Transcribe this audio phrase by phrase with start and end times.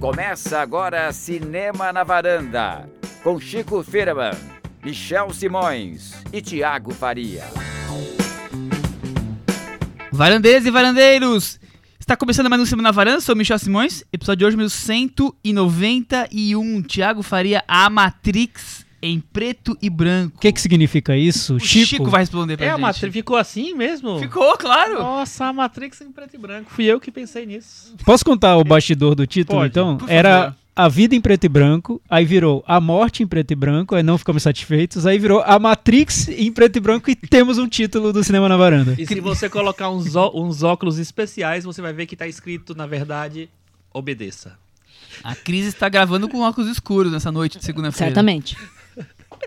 [0.00, 2.88] Começa agora Cinema na Varanda,
[3.20, 4.30] com Chico Firman,
[4.84, 7.42] Michel Simões e Tiago Faria.
[10.12, 11.58] Varandeiras e varandeiros!
[11.98, 16.82] Está começando mais um Cinema na Varanda, sou Michel Simões, episódio de hoje, meu 191,
[16.82, 20.36] Tiago Faria, A Matrix em preto e branco.
[20.36, 21.54] O que, que significa isso?
[21.54, 22.80] O Chico, Chico vai responder pra É, a gente.
[22.82, 24.18] Matrix ficou assim mesmo?
[24.18, 24.94] Ficou, claro!
[24.98, 26.70] Nossa, a Matrix em preto e branco.
[26.70, 27.94] Fui eu que pensei nisso.
[28.04, 29.96] Posso contar o bastidor do título, Pode, então?
[29.98, 30.56] por Era favor.
[30.74, 34.02] a vida em preto e branco, aí virou a morte em preto e branco, aí
[34.02, 38.12] não ficamos satisfeitos, aí virou a Matrix em preto e branco e temos um título
[38.12, 38.96] do Cinema na Varanda.
[38.98, 42.74] E se você colocar uns, ó- uns óculos especiais, você vai ver que tá escrito,
[42.74, 43.48] na verdade,
[43.94, 44.58] obedeça.
[45.24, 48.06] A Cris está gravando com óculos escuros nessa noite de segunda-feira.
[48.14, 48.56] Certamente.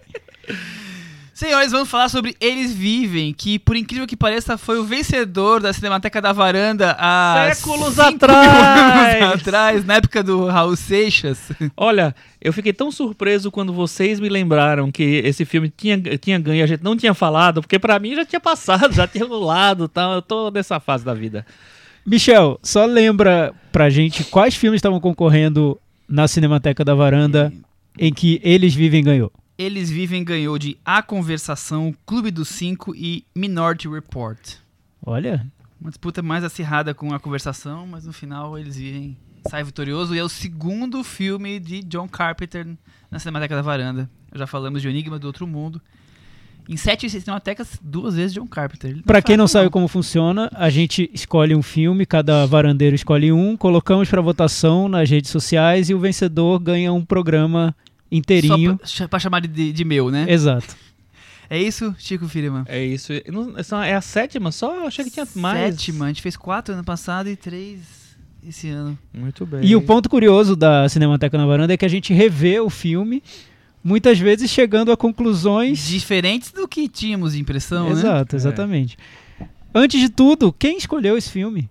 [1.42, 5.74] Senhores, vamos falar sobre Eles Vivem, que por incrível que pareça foi o vencedor da
[5.74, 9.24] Cinemateca da Varanda há Séculos atrás!
[9.24, 11.52] anos atrás, na época do Raul Seixas.
[11.76, 16.60] Olha, eu fiquei tão surpreso quando vocês me lembraram que esse filme tinha, tinha ganho
[16.60, 19.88] e a gente não tinha falado, porque pra mim já tinha passado, já tinha rolado,
[19.88, 20.14] tal.
[20.14, 21.44] Eu tô nessa fase da vida.
[22.06, 27.52] Michel, só lembra pra gente quais filmes estavam concorrendo na Cinemateca da Varanda
[27.98, 29.32] em que Eles Vivem ganhou.
[29.62, 34.56] Eles Vivem ganhou de A Conversação, Clube dos Cinco e Minority Report.
[35.06, 35.46] Olha,
[35.80, 39.16] Uma disputa mais acirrada com A Conversação, mas no final Eles Vivem
[39.48, 42.76] sai vitorioso e é o segundo filme de John Carpenter
[43.12, 44.10] na Cinemateca da Varanda.
[44.34, 45.80] Já falamos de O Enigma do Outro Mundo.
[46.68, 49.04] Em sete cinematecas, duas vezes John Carpenter.
[49.04, 53.56] Pra quem não sabe como funciona, a gente escolhe um filme, cada varandeiro escolhe um,
[53.56, 57.76] colocamos pra votação nas redes sociais e o vencedor ganha um programa
[58.12, 58.80] inteirinho.
[58.84, 60.26] Só pra, pra chamar de, de meu, né?
[60.28, 60.76] Exato.
[61.50, 62.64] É isso, Chico Firman?
[62.66, 63.12] É isso.
[63.28, 64.74] Não- essa é a sétima só?
[64.74, 65.76] Eu achei que tinha mais.
[65.76, 66.06] Sétima.
[66.06, 67.80] A gente fez quatro ano passado e três
[68.48, 68.98] esse ano.
[69.14, 69.60] Muito bem.
[69.64, 73.22] E o ponto curioso da Cinemateca na Varanda é que a gente revê o filme,
[73.84, 75.86] muitas vezes chegando a conclusões.
[75.88, 77.92] Diferentes do que tínhamos de impressão, né?
[77.92, 78.98] Exato, exatamente.
[79.76, 81.70] Antes de tudo, quem escolheu esse filme?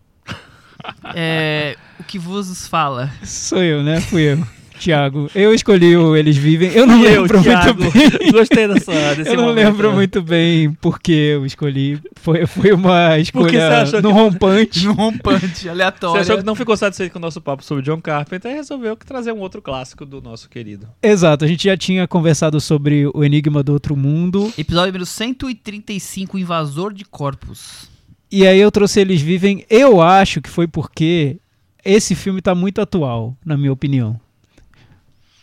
[1.15, 3.11] É, o que vos fala?
[3.25, 4.01] Sou eu, né?
[4.01, 4.47] Fui eu.
[4.81, 6.71] Tiago, eu escolhi o Eles Vivem.
[6.73, 8.33] Eu não E eu, lembro Thiago, muito bem.
[8.33, 9.95] Gostei dessa, desse Eu não momento, lembro né?
[9.95, 12.01] muito bem porque eu escolhi.
[12.17, 14.89] Foi, foi uma você escolha no que- rompante.
[14.89, 16.21] Um rompante, Você aleatório.
[16.23, 19.05] achou que não ficou satisfeito com o nosso papo sobre John Carpenter e resolveu que
[19.07, 20.89] trazer um outro clássico do nosso querido.
[21.03, 24.53] Exato, a gente já tinha conversado sobre o Enigma do Outro Mundo.
[24.57, 27.89] Episódio número 135, Invasor de Corpos.
[28.33, 29.65] E aí eu trouxe Eles Vivem.
[29.69, 31.37] Eu acho que foi porque
[31.85, 34.19] esse filme tá muito atual, na minha opinião.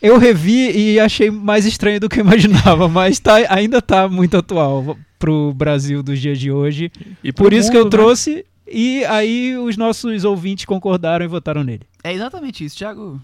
[0.02, 4.38] Eu revi e achei mais estranho do que eu imaginava, mas tá, ainda tá muito
[4.38, 6.92] atual pro Brasil dos dias de hoje.
[7.24, 8.04] E Por isso que eu mundo, né?
[8.04, 11.84] trouxe e aí os nossos ouvintes concordaram e votaram nele.
[12.04, 13.20] É exatamente isso, Thiago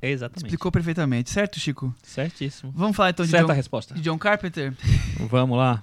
[0.00, 0.44] É exatamente.
[0.46, 1.92] explicou perfeitamente, certo, Chico?
[2.02, 2.72] Certíssimo.
[2.76, 3.94] Vamos falar então de Certa John, resposta.
[3.94, 4.72] de John Carpenter?
[5.28, 5.82] Vamos lá.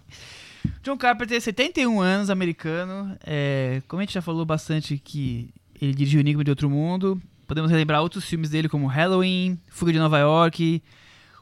[0.83, 3.17] John Carpenter, 71 anos, americano.
[3.25, 5.49] É, como a gente já falou bastante que
[5.81, 9.97] ele dirigiu Enigma de Outro Mundo, podemos relembrar outros filmes dele como Halloween, Fuga de
[9.97, 10.83] Nova York,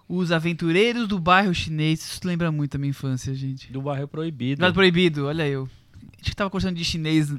[0.07, 1.99] Os Aventureiros do Bairro Chinês.
[1.99, 3.69] Isso lembra muito a minha infância, gente.
[3.73, 4.61] Do bairro proibido.
[4.61, 5.69] Nada Proibido, olha eu.
[6.01, 7.29] A gente tava conversando de chinês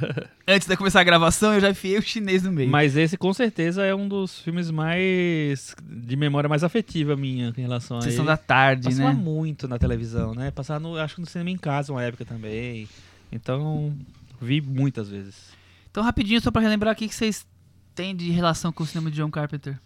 [0.48, 2.70] antes de começar a gravação, eu já enfiei o chinês no meio.
[2.70, 7.60] Mas esse com certeza é um dos filmes mais de memória mais afetiva minha em
[7.60, 8.28] relação a Sessão ele.
[8.28, 9.20] da tarde, Passava né?
[9.20, 10.50] muito na televisão, né?
[10.50, 12.88] Passava no, acho que no cinema em casa uma época também.
[13.30, 13.94] Então,
[14.40, 15.52] vi muitas vezes.
[15.90, 17.46] Então, rapidinho, só pra relembrar o que que vocês
[17.94, 19.78] têm de relação com o cinema de John Carpenter.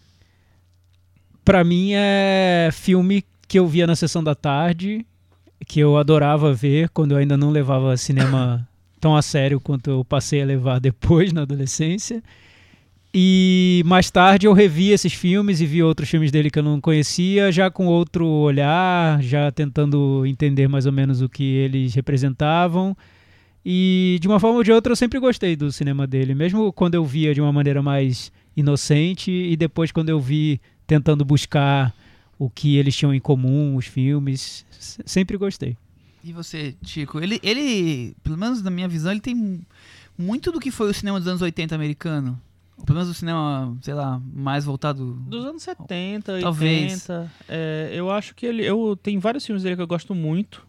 [1.45, 5.05] Pra mim é filme que eu via na sessão da tarde,
[5.65, 8.67] que eu adorava ver quando eu ainda não levava cinema
[8.99, 12.21] tão a sério quanto eu passei a levar depois na adolescência.
[13.11, 16.79] E mais tarde eu revi esses filmes e vi outros filmes dele que eu não
[16.79, 22.95] conhecia, já com outro olhar, já tentando entender mais ou menos o que eles representavam.
[23.65, 26.95] E de uma forma ou de outra eu sempre gostei do cinema dele, mesmo quando
[26.95, 31.93] eu via de uma maneira mais inocente e depois quando eu vi tentando buscar
[32.37, 34.65] o que eles tinham em comum, os filmes,
[35.05, 35.75] sempre gostei.
[36.23, 37.19] E você, Chico?
[37.19, 39.61] Ele, ele, pelo menos na minha visão, ele tem mu-
[40.17, 42.39] muito do que foi o cinema dos anos 80 americano.
[42.77, 45.13] Ou pelo menos o cinema, sei lá, mais voltado.
[45.27, 46.41] Dos anos 70, 80.
[46.41, 47.07] Talvez.
[47.47, 48.63] é, eu acho que ele.
[48.65, 50.65] Eu, tem vários filmes dele que eu gosto muito.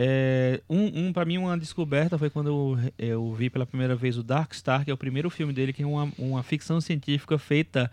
[0.00, 4.16] É, um, um para mim, uma descoberta foi quando eu, eu vi pela primeira vez
[4.16, 7.36] o Dark Star, que é o primeiro filme dele, que é uma, uma ficção científica
[7.36, 7.90] feita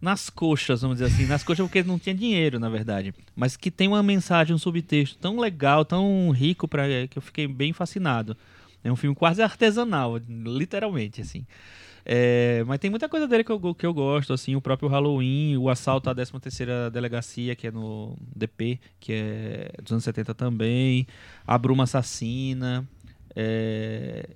[0.00, 1.26] nas coxas, vamos dizer assim.
[1.26, 3.14] Nas coxas porque não tinha dinheiro, na verdade.
[3.34, 7.46] Mas que tem uma mensagem, um subtexto tão legal, tão rico, pra, que eu fiquei
[7.46, 8.34] bem fascinado.
[8.82, 11.44] É um filme quase artesanal, literalmente, assim.
[12.08, 15.56] É, mas tem muita coisa dele que eu, que eu gosto, assim, o próprio Halloween,
[15.56, 21.04] o assalto à 13ª Delegacia, que é no DP, que é dos anos 70 também,
[21.44, 22.88] a Bruma Assassina,
[23.34, 24.30] é,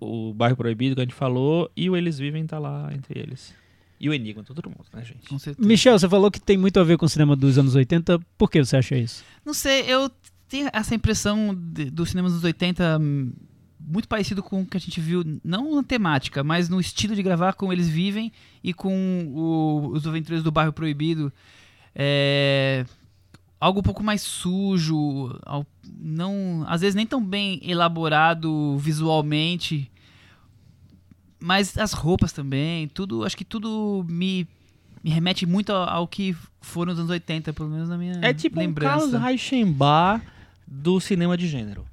[0.00, 3.54] o Bairro Proibido que a gente falou, e o Eles Vivem tá lá entre eles.
[4.00, 5.28] E o Enigma, todo mundo, né, gente?
[5.28, 5.68] Com certeza.
[5.68, 8.18] Michel, você falou que tem muito a ver com o cinema dos anos 80.
[8.36, 9.22] Por que você acha isso?
[9.44, 10.10] Não sei, eu
[10.48, 13.30] tenho essa impressão de, dos cinemas dos 80 hum,
[13.86, 17.22] muito parecido com o que a gente viu, não na temática, mas no estilo de
[17.22, 18.30] gravar como eles vivem
[18.62, 21.32] e com o- os aventureiros do Bairro Proibido.
[21.94, 22.84] É,
[23.60, 25.34] algo um pouco mais sujo,
[25.98, 29.90] não, às vezes nem tão bem elaborado visualmente,
[31.38, 34.46] mas as roupas também, tudo, acho que tudo me,
[35.02, 38.32] me remete muito ao, ao que foram os anos 80, pelo menos na minha É
[38.34, 38.98] tipo um lembrança.
[38.98, 40.22] Carlos Reichenbach
[40.66, 41.84] do cinema de gênero.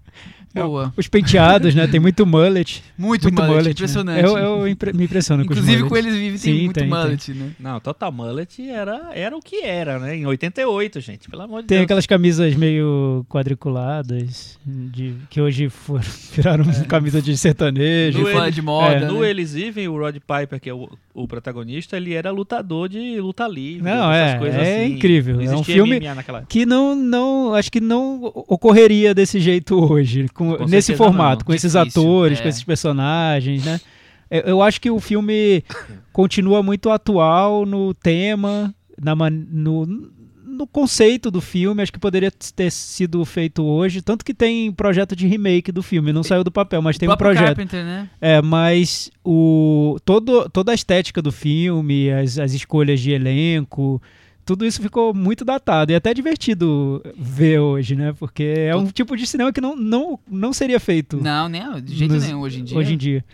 [0.54, 0.92] Boa.
[0.98, 1.86] Os penteados, né?
[1.88, 2.84] Tem muito mullet.
[2.98, 3.72] Muito, mullet, né?
[3.72, 4.24] impressionante.
[4.26, 6.90] Eu, eu impre- me impressiono com os Inclusive com eles vivem tem Sim, muito tem,
[6.90, 6.90] tem.
[6.90, 7.52] mullet, né?
[7.60, 10.16] Não, Total Mullet era, era o que era, né?
[10.16, 11.86] Em 88, gente, pelo amor de Tem Deus.
[11.86, 16.04] aquelas camisas meio quadriculadas, de, que hoje foram,
[16.34, 18.20] viraram camisa de sertanejo.
[18.22, 19.08] No ele- de moda, é, né?
[19.08, 23.20] No Eles Vivem, o Rod Piper, que é o, o protagonista, ele era lutador de
[23.20, 23.84] luta livre.
[23.84, 24.94] Não, essas é, coisas é assim.
[24.96, 25.36] incrível.
[25.36, 26.00] Não É um existia filme
[26.48, 31.46] que não, não, acho que não ocorreria desse jeito hoje, com- Com nesse formato, não.
[31.48, 32.44] com esses Difícil, atores, é.
[32.44, 33.82] com esses personagens, né?
[34.30, 35.64] Eu, acho que o filme
[36.14, 42.72] continua muito atual no tema, na, no, no conceito do filme, acho que poderia ter
[42.72, 46.82] sido feito hoje, tanto que tem projeto de remake do filme, não saiu do papel,
[46.82, 47.56] mas tem o um próprio projeto.
[47.56, 48.10] Carpenter, né?
[48.20, 54.02] É, mas o, todo, toda a estética do filme, as, as escolhas de elenco,
[54.48, 58.16] tudo isso ficou muito datado e até divertido ver hoje, né?
[58.18, 61.94] Porque é um tipo de cinema que não, não, não seria feito Não, nem, de
[61.94, 62.78] jeito Nos- nenhum hoje em dia.
[62.78, 63.26] hoje em dia.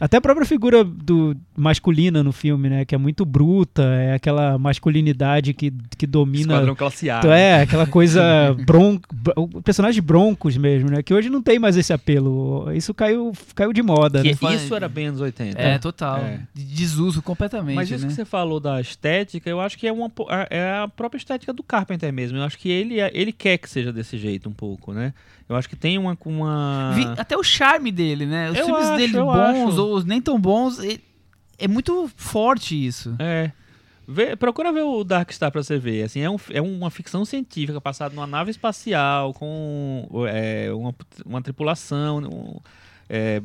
[0.00, 2.84] Até a própria figura do masculina no filme, né?
[2.86, 7.20] Que é muito bruta, é aquela masculinidade que, que domina Esquadrão Classe A.
[7.26, 8.22] é, aquela coisa
[8.64, 9.06] bronco,
[9.36, 11.02] o personagem broncos mesmo, né?
[11.02, 12.72] Que hoje não tem mais esse apelo.
[12.72, 14.54] Isso caiu, caiu de moda, Que né?
[14.54, 15.60] Isso era bem anos 80.
[15.60, 16.18] É, total.
[16.18, 16.40] É.
[16.54, 18.08] De Desuso completamente, Mas isso né?
[18.08, 20.10] que você falou da estética, eu acho que é, uma,
[20.48, 22.38] é a própria estética do Carpenter mesmo.
[22.38, 25.12] Eu acho que ele, ele quer que seja desse jeito um pouco, né?
[25.48, 26.16] Eu acho que tem uma...
[26.24, 26.92] uma...
[26.94, 28.50] Vi- até o charme dele, né?
[28.52, 29.82] Os Eu filmes acho, dele bons acho.
[29.82, 30.78] ou os nem tão bons,
[31.58, 33.14] é muito forte isso.
[33.18, 33.52] É.
[34.08, 36.02] Vê- procura ver o Dark Star pra você ver.
[36.02, 40.94] Assim, é, um, é uma ficção científica passada numa nave espacial com é, uma,
[41.24, 42.60] uma tripulação, um,
[43.08, 43.40] é,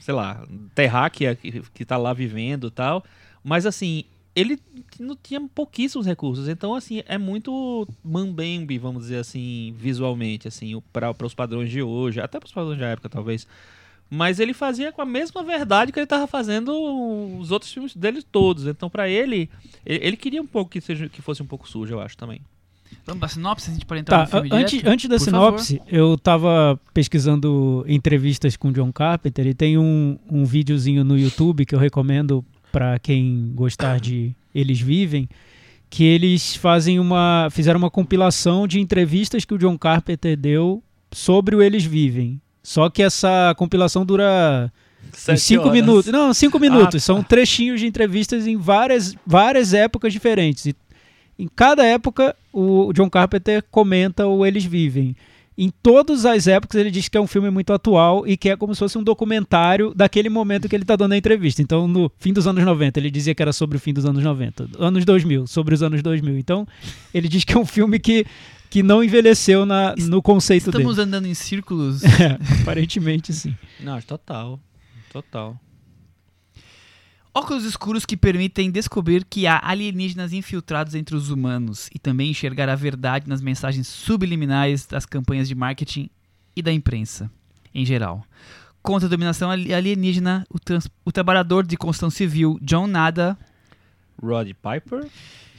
[0.00, 0.44] sei lá,
[0.74, 3.04] terráquea que, que tá lá vivendo tal.
[3.44, 4.04] Mas assim,
[4.34, 4.58] ele
[4.98, 6.48] não tinha pouquíssimos recursos.
[6.48, 12.20] Então, assim, é muito mambembe, vamos dizer assim, visualmente, assim, para os padrões de hoje,
[12.20, 13.46] até para os padrões da época, talvez.
[14.10, 16.72] Mas ele fazia com a mesma verdade que ele estava fazendo
[17.38, 18.66] os outros filmes dele todos.
[18.66, 19.48] Então, pra ele,
[19.86, 22.40] ele, queria um pouco que, seja, que fosse um pouco sujo, eu acho também.
[23.06, 24.92] Vamos pra sinopse, a gente pode entrar Tá, no filme antes, direto?
[24.92, 30.44] antes da sinopse, eu tava pesquisando entrevistas com o John Carpenter e tem um, um
[30.44, 35.28] videozinho no YouTube que eu recomendo pra quem gostar de Eles Vivem,
[35.88, 41.54] que eles fazem uma fizeram uma compilação de entrevistas que o John Carpenter deu sobre
[41.54, 42.40] o Eles Vivem.
[42.62, 44.72] Só que essa compilação dura
[45.28, 46.12] uns cinco minutos.
[46.12, 47.02] Não, cinco minutos.
[47.02, 47.06] tá.
[47.06, 50.66] São trechinhos de entrevistas em várias, várias épocas diferentes.
[50.66, 50.76] E
[51.38, 55.16] em cada época, o John Carpenter comenta o Eles Vivem.
[55.56, 58.56] Em todas as épocas, ele diz que é um filme muito atual e que é
[58.56, 61.60] como se fosse um documentário daquele momento que ele está dando a entrevista.
[61.60, 64.22] Então, no fim dos anos 90, ele dizia que era sobre o fim dos anos
[64.22, 64.68] 90.
[64.78, 66.38] Anos 2000, sobre os anos 2000.
[66.38, 66.66] Então,
[67.12, 68.24] ele diz que é um filme que,
[68.70, 71.08] que não envelheceu na, no conceito Estamos dele.
[71.08, 72.02] andando em círculos.
[72.20, 73.54] É, aparentemente, sim.
[73.80, 74.60] Não, total.
[75.12, 75.60] Total.
[77.32, 82.68] Óculos escuros que permitem descobrir que há alienígenas infiltrados entre os humanos e também enxergar
[82.68, 86.10] a verdade nas mensagens subliminais das campanhas de marketing
[86.56, 87.30] e da imprensa,
[87.72, 88.24] em geral.
[88.82, 93.38] Contra a dominação ali- alienígena, o, trans- o trabalhador de construção civil John Nada,
[94.20, 95.06] Rod Piper.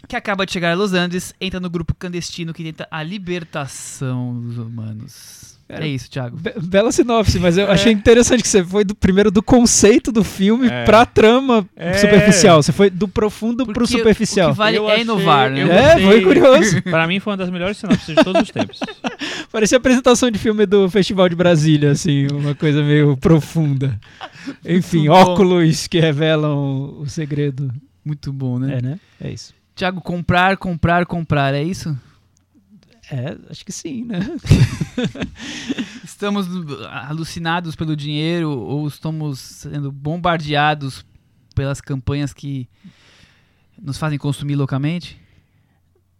[0.07, 4.39] Que acaba de chegar a Los Angeles, entra no grupo clandestino que tenta a libertação
[4.41, 5.51] dos humanos.
[5.67, 6.35] Cara, é isso, Thiago.
[6.35, 7.71] Be- bela sinopse, mas eu É.
[7.71, 10.83] achei interessante que você foi do primeiro do conceito do filme É.
[10.83, 11.93] pra trama É.
[11.93, 12.61] superficial.
[12.61, 14.49] Você foi do profundo pro Porque superficial.
[14.49, 15.61] O que vale Eu é achei- inovar, né?
[15.61, 16.81] É, foi curioso.
[16.83, 18.79] Pra mim foi uma das melhores sinopses de todos os tempos.
[19.49, 23.97] Parecia apresentação de filme do Festival de Brasília, assim, uma coisa meio profunda.
[24.67, 27.71] Enfim, óculos que revelam o segredo.
[28.03, 28.77] Muito bom, né?
[28.77, 28.99] É, né?
[29.21, 29.53] É isso.
[29.81, 31.97] Thiago, comprar, comprar, comprar, é isso?
[33.09, 34.19] É, acho que sim, né?
[36.05, 36.45] estamos
[36.87, 41.03] alucinados pelo dinheiro ou estamos sendo bombardeados
[41.55, 42.69] pelas campanhas que
[43.81, 45.19] nos fazem consumir loucamente?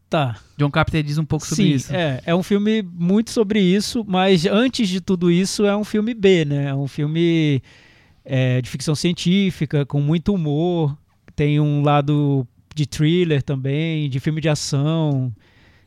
[0.09, 0.39] Tá.
[0.57, 1.93] John Carpenter diz um pouco sobre Sim, isso.
[1.93, 6.15] É, é um filme muito sobre isso, mas antes de tudo isso é um filme
[6.15, 6.69] B, né?
[6.69, 7.61] É um filme
[8.25, 10.97] é, de ficção científica, com muito humor.
[11.35, 15.31] Tem um lado de thriller também, de filme de ação.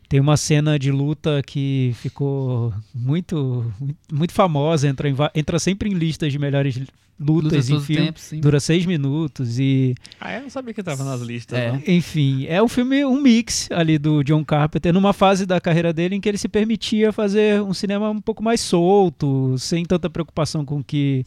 [0.09, 3.65] Tem uma cena de luta que ficou muito,
[4.13, 6.79] muito famosa, entra, em, entra sempre em listas de melhores
[7.19, 8.07] lutas Lutas em filme.
[8.07, 8.41] tempos, sim.
[8.41, 11.59] Dura seis minutos e Ah, eu não sabia que tava nas listas.
[11.59, 11.73] É.
[11.73, 11.81] não.
[11.87, 16.17] enfim, é um filme, um mix ali do John Carpenter, numa fase da carreira dele
[16.17, 20.65] em que ele se permitia fazer um cinema um pouco mais solto, sem tanta preocupação
[20.65, 21.25] com que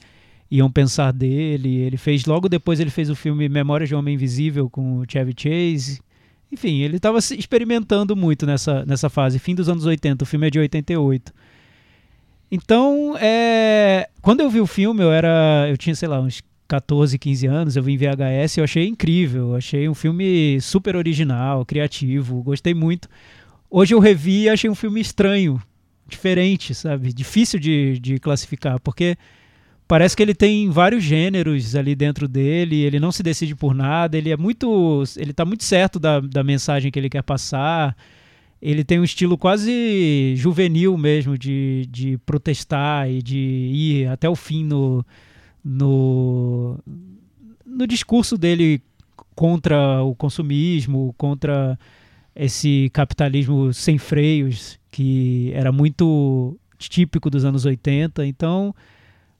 [0.49, 1.77] iam pensar dele.
[1.77, 5.05] Ele fez, logo depois ele fez o filme Memórias de um Homem Invisível com o
[5.07, 6.01] Chevy Chase.
[6.51, 10.49] Enfim, ele estava experimentando muito nessa, nessa fase, fim dos anos 80, o filme é
[10.49, 11.33] de 88.
[12.49, 17.17] Então, é, quando eu vi o filme, eu era, eu tinha, sei lá, uns 14,
[17.19, 22.41] 15 anos, eu vi em VHS, eu achei incrível, achei um filme super original, criativo,
[22.41, 23.09] gostei muito.
[23.69, 25.61] Hoje eu revi e achei um filme estranho,
[26.07, 27.11] diferente, sabe?
[27.11, 29.17] Difícil de, de classificar, porque
[29.87, 34.17] parece que ele tem vários gêneros ali dentro dele, ele não se decide por nada,
[34.17, 35.03] ele é muito.
[35.15, 37.95] ele tá muito certo da, da mensagem que ele quer passar.
[38.61, 44.35] Ele tem um estilo quase juvenil mesmo de, de protestar e de ir até o
[44.35, 45.05] fim no,
[45.63, 46.79] no,
[47.63, 48.81] no discurso dele
[49.35, 51.77] contra o consumismo, contra
[52.35, 58.25] esse capitalismo sem freios que era muito típico dos anos 80.
[58.25, 58.73] Então,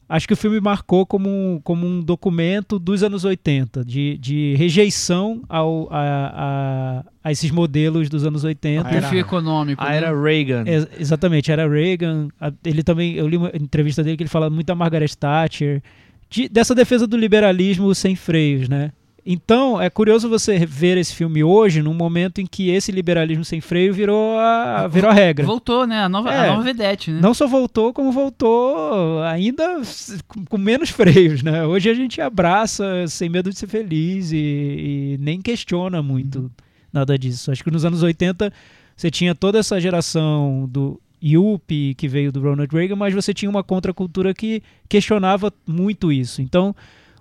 [0.09, 4.55] acho que o filme marcou como um, como um documento dos anos 80, de, de
[4.57, 8.87] rejeição ao, a, a, a esses modelos dos anos 80.
[8.87, 9.83] Ah, era- Perfil econômico.
[9.83, 9.97] Ah, né?
[9.97, 10.63] era Reagan.
[10.65, 12.29] Ex- exatamente, era Reagan.
[12.39, 15.81] a- Ele também, eu li uma entrevista dele que ele fala muito da Margaret Thatcher,
[16.29, 18.91] de- dessa defesa do liberalismo sem freios, né?
[19.29, 23.59] Então, é curioso você ver esse filme hoje, num momento em que esse liberalismo sem
[23.59, 25.45] freio virou a, virou a regra.
[25.45, 25.99] Voltou, né?
[26.03, 26.47] A nova, É.
[26.47, 27.19] a nova vedete, né?
[27.21, 29.81] Não só voltou, como voltou ainda
[30.29, 31.65] com, com menos freios, né?
[31.65, 36.49] Hoje a gente abraça sem medo de ser feliz e, e nem questiona muito
[36.93, 37.51] nada disso.
[37.51, 38.51] Acho que nos anos 80
[38.95, 43.49] você tinha toda essa geração do Yuppie que veio do Ronald Reagan, mas você tinha
[43.49, 46.41] uma contracultura que questionava muito isso.
[46.41, 46.73] Então,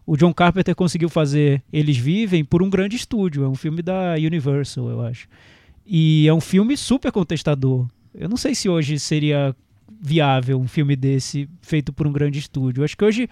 [0.07, 3.45] o John Carpenter conseguiu fazer Eles Vivem por um grande estúdio.
[3.45, 5.27] É um filme da Universal, eu acho.
[5.85, 7.87] E é um filme super contestador.
[8.15, 9.55] Eu não sei se hoje seria
[10.01, 12.85] viável um filme desse feito por um grande estúdio.
[12.85, 13.29] Acho que hoje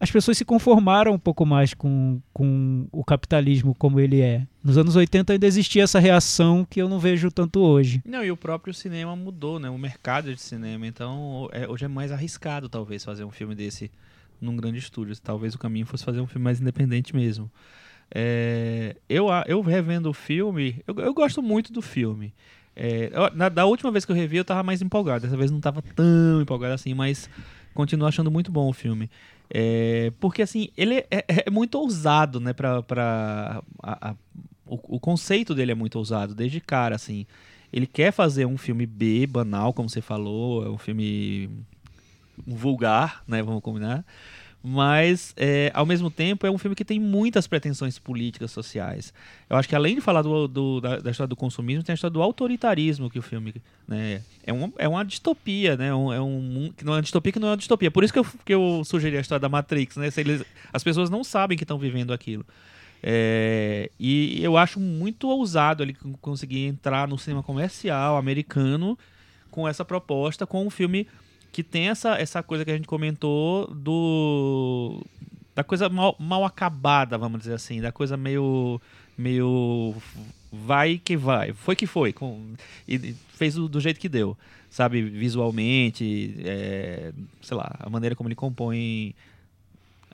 [0.00, 4.46] as pessoas se conformaram um pouco mais com, com o capitalismo como ele é.
[4.62, 8.02] Nos anos 80 ainda existia essa reação que eu não vejo tanto hoje.
[8.04, 9.70] Não, e o próprio cinema mudou, né?
[9.70, 10.86] O mercado de cinema.
[10.86, 13.90] Então, é- hoje é mais arriscado, talvez, fazer um filme desse
[14.40, 15.14] num grande estúdio.
[15.20, 17.50] Talvez o caminho fosse fazer um filme mais independente mesmo.
[18.14, 22.32] É, eu, eu revendo o filme, eu, eu gosto muito do filme.
[22.76, 25.22] É, na- da última vez que eu revi, eu tava mais empolgado.
[25.24, 27.28] Dessa vez não tava tão empolgado assim, mas
[27.72, 29.10] continuo achando muito bom o filme.
[29.52, 32.52] É, porque, assim, ele é, é muito ousado, né?
[32.52, 34.14] Pra, pra, a- a-
[34.66, 37.26] o, o conceito dele é muito ousado, desde cara, assim.
[37.72, 41.50] Ele quer fazer um filme B, banal, como você falou, é um filme
[42.46, 43.42] vulgar, né?
[43.42, 44.04] Vamos combinar.
[44.66, 49.12] Mas, é, ao mesmo tempo, é um filme que tem muitas pretensões políticas, sociais.
[49.50, 51.94] Eu acho que, além de falar do, do- da, da história do consumismo, tem a
[51.94, 53.54] história do autoritarismo que o filme.
[53.86, 55.94] Né, é, uma, é uma distopia, né?
[55.94, 57.90] Um- é um que não é uma distopia que não é uma distopia.
[57.90, 60.08] Por isso que eu, que eu sugeri a história da Matrix, né?
[60.16, 62.46] Eles, as pessoas não sabem que estão vivendo aquilo.
[63.02, 68.98] É, e eu acho muito ousado ele con- conseguir entrar no cinema comercial americano
[69.50, 71.06] com essa proposta, com um filme
[71.54, 75.00] que tem essa, essa coisa que a gente comentou do
[75.54, 78.80] da coisa mal, mal acabada, vamos dizer assim, da coisa meio
[79.16, 79.94] meio
[80.52, 82.54] vai que vai, foi que foi, com,
[82.88, 84.36] e fez do, do jeito que deu,
[84.68, 89.14] sabe, visualmente, é, sei lá, a maneira como ele compõe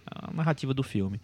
[0.05, 1.19] a narrativa do filme.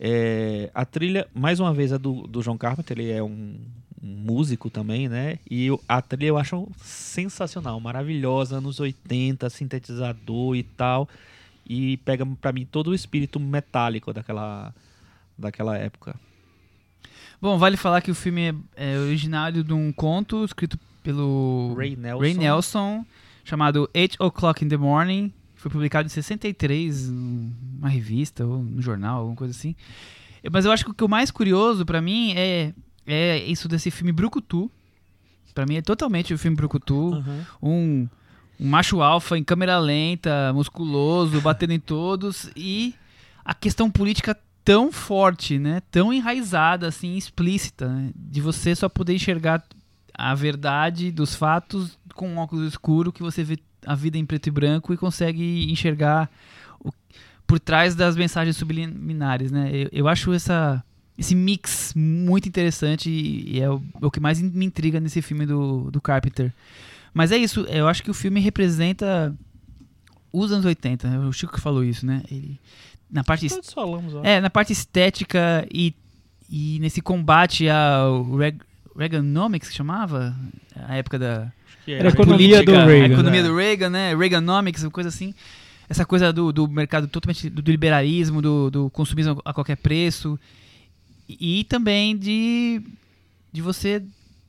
[0.00, 3.56] É, a trilha, mais uma vez, é do, do John Carpenter, ele é um
[4.00, 5.38] músico também, né?
[5.48, 11.08] E a trilha eu acho sensacional, maravilhosa, anos 80, sintetizador e tal.
[11.68, 14.74] E pega pra mim todo o espírito metálico daquela,
[15.38, 16.16] daquela época.
[17.40, 21.96] Bom, vale falar que o filme é, é originário de um conto escrito pelo Ray
[21.96, 22.20] Nelson.
[22.22, 23.06] Ray Nelson,
[23.44, 25.32] chamado Eight O'Clock in the Morning.
[25.54, 29.74] Foi publicado em 63, numa revista ou no jornal, alguma coisa assim.
[30.50, 32.72] Mas eu acho que o que o mais curioso pra mim é,
[33.14, 34.70] é isso desse filme Brucutu.
[35.54, 37.22] Pra mim é totalmente o filme Brucutu.
[37.62, 38.08] Um,
[38.58, 42.94] um macho alfa em câmera lenta, musculoso, batendo em todos e
[43.44, 45.82] a questão política tão forte, né?
[45.90, 48.10] Tão enraizada, assim, explícita, né?
[48.14, 49.64] de você só poder enxergar
[50.14, 54.48] a verdade dos fatos com um óculos escuro que você vê a vida em preto
[54.48, 56.30] e branco e consegue enxergar
[56.78, 56.92] o,
[57.46, 59.70] por trás das mensagens subliminares, né?
[59.72, 60.84] Eu, eu acho essa
[61.20, 65.44] esse mix muito interessante e é o, é o que mais me intriga nesse filme
[65.44, 66.50] do, do Carpenter.
[67.12, 69.34] Mas é isso, eu acho que o filme representa
[70.32, 71.18] os anos 80, né?
[71.18, 72.22] o Chico que falou isso, né?
[72.30, 72.58] Ele,
[73.10, 74.24] na parte Todos falamos, ó.
[74.24, 75.94] é, na parte estética e,
[76.48, 78.58] e nesse combate ao Reg,
[78.96, 80.34] Reaganomics, que chamava?
[80.74, 81.52] A época da
[81.84, 82.06] que Era é.
[82.06, 83.48] a economia política, do Reagan, A economia né?
[83.48, 84.16] do Reagan, né?
[84.16, 85.34] Reaganomics, uma coisa assim.
[85.86, 90.38] Essa coisa do, do mercado totalmente do, do liberalismo, do, do consumismo a qualquer preço.
[91.38, 92.80] E, também de,
[93.52, 94.02] de você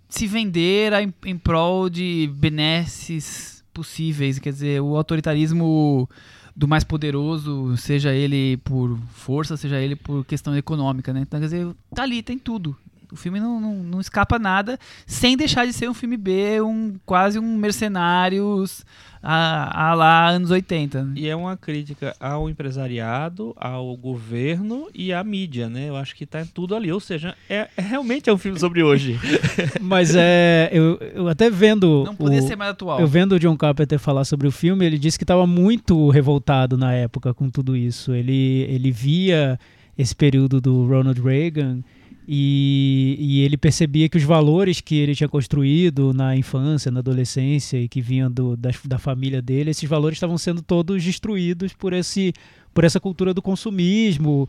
[0.09, 4.39] se vender a- em, em prol de benesses possíveis.
[4.39, 6.09] Quer dizer, o autoritarismo
[6.55, 11.21] do mais poderoso, seja ele por força, seja ele por questão econômica, né?
[11.21, 12.75] Então, quer dizer, tá ali, tem tudo.
[13.11, 16.93] O filme não, não, não escapa nada, sem deixar de ser um filme B, um
[17.05, 18.85] quase um Mercenários
[19.23, 21.03] a, a lá anos 80.
[21.03, 21.13] né?
[21.15, 25.89] E é uma crítica ao empresariado, ao governo e à mídia, né?
[25.89, 26.91] Eu acho que tá tudo ali.
[26.91, 29.19] Ou seja, é, é- realmente é um filme sobre hoje.
[29.79, 30.69] Mas é.
[30.71, 32.03] Eu, eu até vendo.
[32.05, 32.99] Não podia o- ser mais atual.
[32.99, 36.77] Eu vendo o John Carpenter falar sobre o filme, ele disse que estava muito revoltado
[36.77, 38.13] na época com tudo isso.
[38.13, 39.59] Ele, ele via
[39.97, 41.81] esse período do Ronald Reagan
[42.27, 47.77] e, e ele percebia que os valores que ele tinha construído na infância, na adolescência
[47.77, 51.93] e que vinham do, da, da família dele, esses valores estavam sendo todos destruídos por,
[51.93, 52.33] esse,
[52.73, 54.47] por essa cultura do consumismo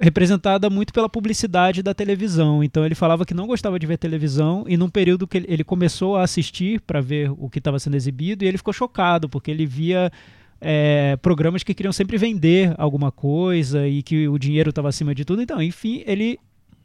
[0.00, 2.62] representada muito pela publicidade da televisão.
[2.62, 6.16] Então ele falava que não gostava de ver televisão e num período que ele- começou
[6.16, 9.64] a assistir para ver o que estava sendo exibido e ele ficou chocado porque ele
[9.64, 10.12] via
[10.60, 15.24] é, programas que queriam sempre vender alguma coisa e que o dinheiro estava acima de
[15.24, 15.40] tudo.
[15.40, 16.38] Então, enfim, ele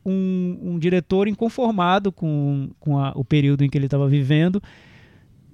[0.05, 4.61] um, um diretor inconformado com, com a- o período em que ele estava vivendo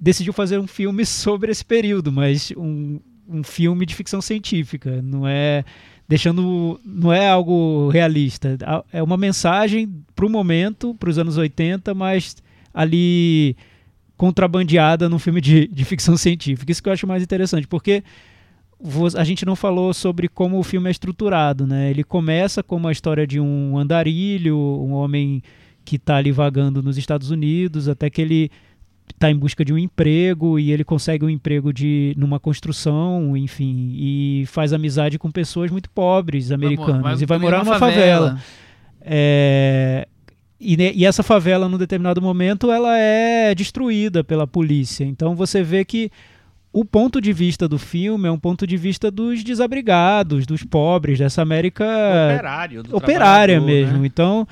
[0.00, 5.26] decidiu fazer um filme sobre esse período, mas um, um filme de ficção científica, não
[5.26, 5.64] é
[6.08, 8.56] deixando não é algo realista,
[8.90, 12.36] é uma mensagem para o momento, para os anos 80, mas
[12.72, 13.54] ali
[14.16, 16.72] contrabandeada num filme de, de ficção científica.
[16.72, 18.02] Isso que eu acho mais interessante, porque
[19.16, 21.90] a gente não falou sobre como o filme é estruturado, né?
[21.90, 25.42] Ele começa com uma história de um andarilho, um homem
[25.84, 28.50] que está ali vagando nos Estados Unidos, até que ele
[29.12, 33.92] está em busca de um emprego e ele consegue um emprego de numa construção, enfim,
[33.94, 38.38] e faz amizade com pessoas muito pobres americanas e vai morar numa favela.
[39.00, 40.06] É,
[40.60, 45.04] e, e essa favela, num determinado momento, ela é destruída pela polícia.
[45.04, 46.10] Então você vê que
[46.72, 51.18] o ponto de vista do filme é um ponto de vista dos desabrigados, dos pobres,
[51.18, 52.82] dessa América Operário.
[52.92, 53.98] operária mesmo.
[53.98, 54.06] né?
[54.06, 54.46] Então,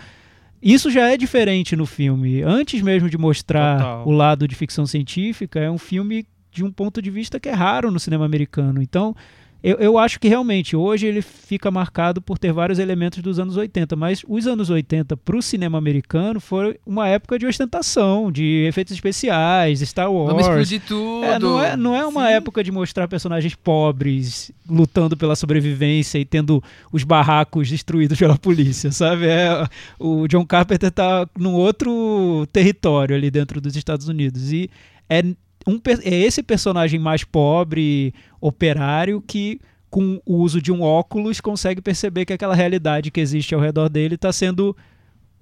[0.63, 2.43] isso já é diferente no filme.
[2.43, 4.09] Antes mesmo de mostrar Total.
[4.09, 7.53] o lado de ficção científica, é um filme de um ponto de vista que é
[7.53, 8.83] raro no cinema americano.
[8.83, 9.15] Então,
[9.63, 13.57] eu, eu acho que realmente hoje ele fica marcado por ter vários elementos dos anos
[13.57, 18.67] 80, mas os anos 80 para o cinema americano foi uma época de ostentação, de
[18.69, 20.29] efeitos especiais, Star Wars.
[20.29, 21.25] Vamos explodir tudo.
[21.25, 22.33] É, não, é, não é uma Sim.
[22.35, 28.93] época de mostrar personagens pobres lutando pela sobrevivência e tendo os barracos destruídos pela polícia,
[28.93, 29.27] sabe?
[29.27, 29.67] É,
[29.99, 34.53] o John Carpenter tá num outro território ali dentro dos Estados Unidos.
[34.53, 34.71] E
[35.09, 35.23] é,
[35.67, 41.81] um, é esse personagem mais pobre, operário, que com o uso de um óculos consegue
[41.81, 44.77] perceber que aquela realidade que existe ao redor dele está sendo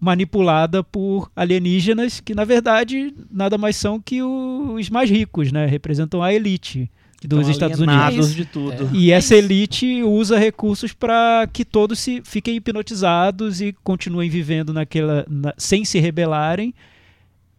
[0.00, 5.66] manipulada por alienígenas que na verdade nada mais são que os mais ricos, né?
[5.66, 6.90] Representam a elite
[7.26, 8.34] dos Estão Estados Unidos.
[8.34, 8.90] de tudo.
[8.94, 14.74] E É essa elite usa recursos para que todos se fiquem hipnotizados e continuem vivendo
[14.74, 16.74] naquela na- sem se rebelarem,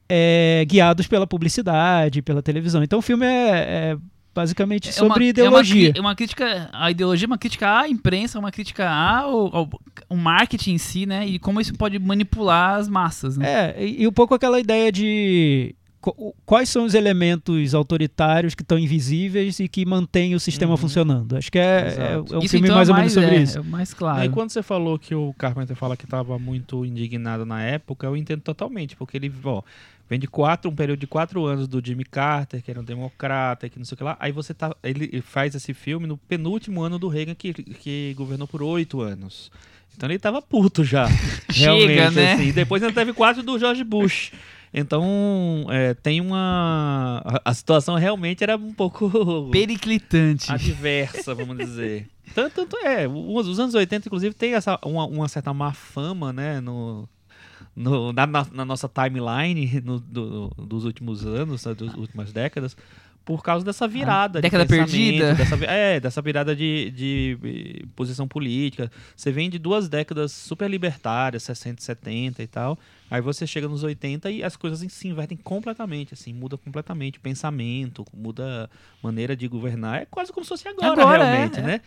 [0.09, 2.83] é, guiados pela publicidade, pela televisão.
[2.83, 3.49] Então o filme é,
[3.93, 3.97] é
[4.33, 5.93] basicamente É uma- sobre é uma ideologia.
[5.95, 9.69] É uma, crítica à ideologia, uma crítica à imprensa, uma crítica ao, ao,
[10.09, 11.25] ao marketing em si, né?
[11.25, 13.73] E como isso pode manipular as massas, né?
[13.77, 18.61] É, e, e um pouco aquela ideia de qu- quais são os elementos autoritários que
[18.61, 20.77] estão invisíveis e que mantêm o sistema Uhum.
[20.77, 21.37] funcionando.
[21.37, 23.41] Acho que é, é, é um isso filme então mais é ou menos sobre é,
[23.41, 23.59] isso.
[23.59, 24.19] É mais claro.
[24.19, 28.17] Aí quando você falou que o Carpenter fala que estava muito indignado na época, eu
[28.17, 29.61] entendo totalmente, porque ele, ó,
[30.09, 33.69] vem de quatro, um período de quatro anos do Jimmy Carter, que era um democrata,
[33.69, 34.17] que não sei o que lá.
[34.19, 38.47] Aí você tá, ele faz esse filme no penúltimo ano do Reagan, que, que governou
[38.47, 39.51] por oito anos.
[39.95, 41.07] Então ele tava puto já.
[41.49, 42.33] Chega, realmente, né?
[42.33, 42.47] assim.
[42.47, 44.31] E depois ainda teve quatro do George Bush.
[44.77, 47.21] Então, é, tem uma.
[47.23, 49.09] A, a situação realmente era um pouco.
[49.49, 50.51] Periclitante.
[50.51, 52.09] adversa, vamos dizer.
[52.33, 56.33] Tanto, tanto é, os, os anos 80, inclusive, tem essa, uma, uma certa má fama,
[56.33, 57.07] né, no,
[57.75, 62.75] no, na, na- nossa timeline no- do- dos últimos anos, né, das últimas décadas,
[63.25, 64.38] por causa dessa virada.
[64.39, 65.33] de década perdida.
[65.33, 68.91] Dessa, é, dessa virada de, de, eh, posição política.
[69.15, 72.77] Você vem de duas décadas super libertárias, 60, 70 e tal.
[73.09, 77.21] Aí você chega nos 80 e as coisas se invertem completamente, assim, muda completamente o
[77.21, 80.03] pensamento, muda a maneira de governar.
[80.03, 81.63] É quase como se fosse agora, Agora, é, realmente, é.
[81.63, 81.81] né?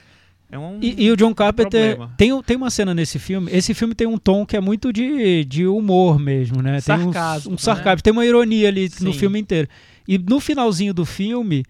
[0.51, 2.15] É um E, e o John Carpenter problema.
[2.17, 3.51] tem, tem uma cena nesse filme.
[3.53, 6.81] Esse filme tem um tom que é muito de, de humor mesmo, né?
[6.81, 9.19] Tem um- Sarcasmo, um, sarcasmo, tem uma ironia ali no Sim.
[9.19, 9.69] filme inteiro.
[10.07, 11.65] E no finalzinho do filme,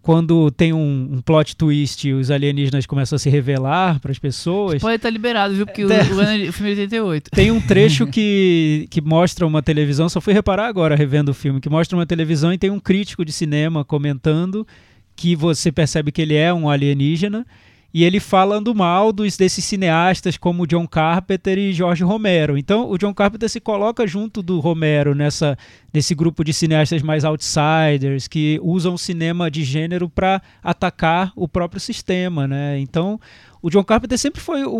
[0.00, 4.18] quando tem um, um plot twist e os alienígenas começam a se revelar para as
[4.18, 5.66] pessoas, Pode estar liberado, viu?
[5.66, 6.02] Porque o, É.
[6.10, 7.30] o ano- o filme é 88.
[7.30, 11.60] tem um trecho que, que mostra uma televisão, só fui reparar agora revendo o filme,
[11.60, 14.66] que mostra uma televisão e tem um crítico de cinema comentando
[15.14, 17.46] que você percebe que ele é um alienígena
[17.94, 22.56] e ele falando mal dos, desses cineastas como John Carpenter e George Romero.
[22.56, 25.58] Então o John Carpenter se coloca junto do Romero nessa,
[25.92, 31.46] nesse grupo de cineastas mais outsiders que usam o cinema de gênero para atacar o
[31.46, 32.78] próprio sistema, né?
[32.80, 33.20] Então
[33.60, 34.78] o John Carpenter sempre foi um,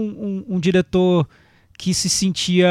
[0.48, 1.28] um- um diretor
[1.78, 2.66] que se sentia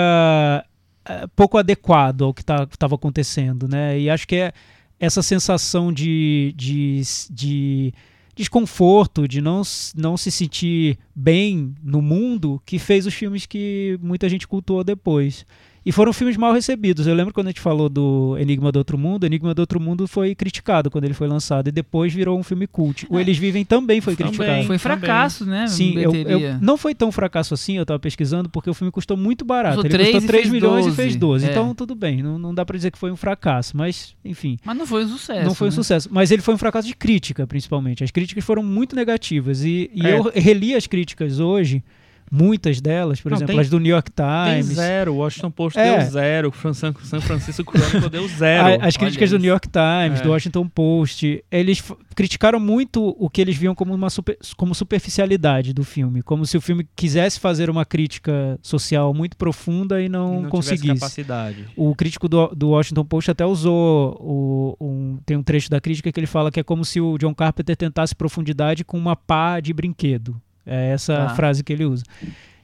[1.06, 4.00] eh, pouco adequado ao que estava acontecendo, né?
[4.00, 4.54] E acho que é
[5.00, 7.94] essa sensação de, de, de
[8.42, 9.62] desconforto, de não,
[9.96, 15.46] não se sentir bem no mundo, que fez os filmes que muita gente cultuou depois.
[15.84, 17.08] E foram filmes mal recebidos.
[17.08, 20.08] Eu lembro quando a gente falou do Enigma do Outro Mundo, Enigma do Outro Mundo
[20.08, 23.08] foi criticado quando ele foi lançado e depois virou um filme cult.
[23.10, 24.34] O Eles Vivem também foi Também.
[24.34, 24.68] criticado.
[24.68, 25.66] Foi fracasso, né?
[25.68, 29.18] Sim, eu, eu- não foi tão fracasso assim, eu tava pesquisando, porque o filme custou
[29.18, 29.78] muito barato.
[29.78, 31.48] Custou Ele três custou e 3 fez milhões 12, e fez 12.
[31.48, 31.50] é.
[31.50, 34.60] Então tudo bem, não, não dá pra dizer que foi um fracasso, mas enfim.
[34.64, 35.46] Mas não foi um sucesso.
[35.48, 35.76] não foi um né?
[35.76, 36.10] sucesso.
[36.12, 38.04] Mas ele foi um fracasso de crítica, principalmente.
[38.04, 39.64] As críticas foram muito negativas.
[39.64, 40.16] E, e É.
[40.20, 41.84] eu reli as críticas hoje,
[42.32, 44.26] muitas delas, por Não, exemplo, tem- as do New York Tem
[44.62, 44.68] Times.
[44.78, 45.98] zero, o Washington Post É.
[46.00, 48.82] deu zero, o San, Francisco Chronicle deu zero.
[48.82, 49.42] A- As críticas do isso.
[49.42, 50.24] New York Times, É.
[50.24, 51.84] do Washington Post, eles
[52.16, 56.56] criticaram muito o que eles viam como uma super- como superficialidade do filme, como se
[56.58, 60.88] o filme quisesse fazer uma crítica social muito profunda e não, não conseguisse.
[61.00, 61.66] capacidade.
[61.76, 66.12] O crítico do, do Washington Post até usou o- um, tem um trecho da crítica
[66.12, 69.60] que ele fala que é como se o John Carpenter tentasse profundidade com uma pá
[69.60, 70.40] de brinquedo.
[70.72, 71.30] É essa Tá.
[71.36, 72.04] frase que ele usa.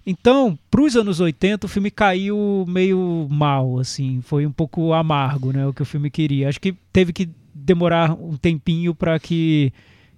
[0.05, 5.51] Então, para os anos 80, o filme caiu meio mal, assim, foi um pouco amargo,
[5.51, 6.47] né, o que o filme queria.
[6.47, 9.71] Acho que teve que demorar um tempinho para que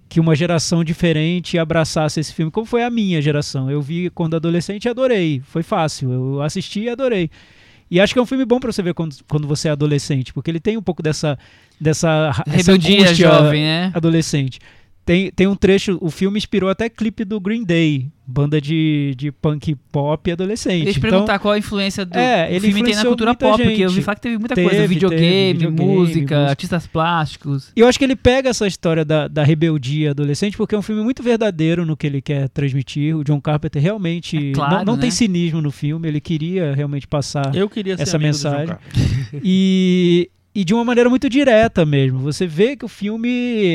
[0.08, 3.70] que uma geração diferente abraçasse esse filme, como foi a minha geração.
[3.70, 6.10] Eu vi quando adolescente e adorei, foi fácil.
[6.12, 7.30] Eu assisti e adorei.
[7.88, 10.32] E acho que é um filme bom para você ver quando, quando você é adolescente,
[10.32, 11.38] porque ele tem um pouco dessa
[11.80, 13.92] dessa essa Rebeldia jovem, né?
[13.94, 14.58] adolescente.
[15.10, 19.32] Tem, tem um trecho, o filme inspirou até clipe do Green Day, banda de, de
[19.32, 20.84] punk pop adolescente.
[20.84, 23.60] Deixa eu Então, perguntar qual a influência do É, ele filme tem na cultura pop,
[23.60, 23.96] porque eu gente.
[23.96, 26.46] vi falar que teve muita Teve, coisa, teve, videogame, videogame, música, música.
[26.48, 27.72] artistas plásticos.
[27.74, 30.82] E eu acho que ele pega essa história da, da rebeldia adolescente porque é um
[30.82, 33.16] filme muito verdadeiro no que ele quer transmitir.
[33.16, 35.00] O John Carpenter realmente É claro, não, não né?
[35.02, 38.76] tem cinismo no filme, ele queria realmente passar Eu queria Essa mensagem.
[39.42, 42.18] E, e de uma maneira muito direta mesmo.
[42.20, 43.66] Você vê que o filme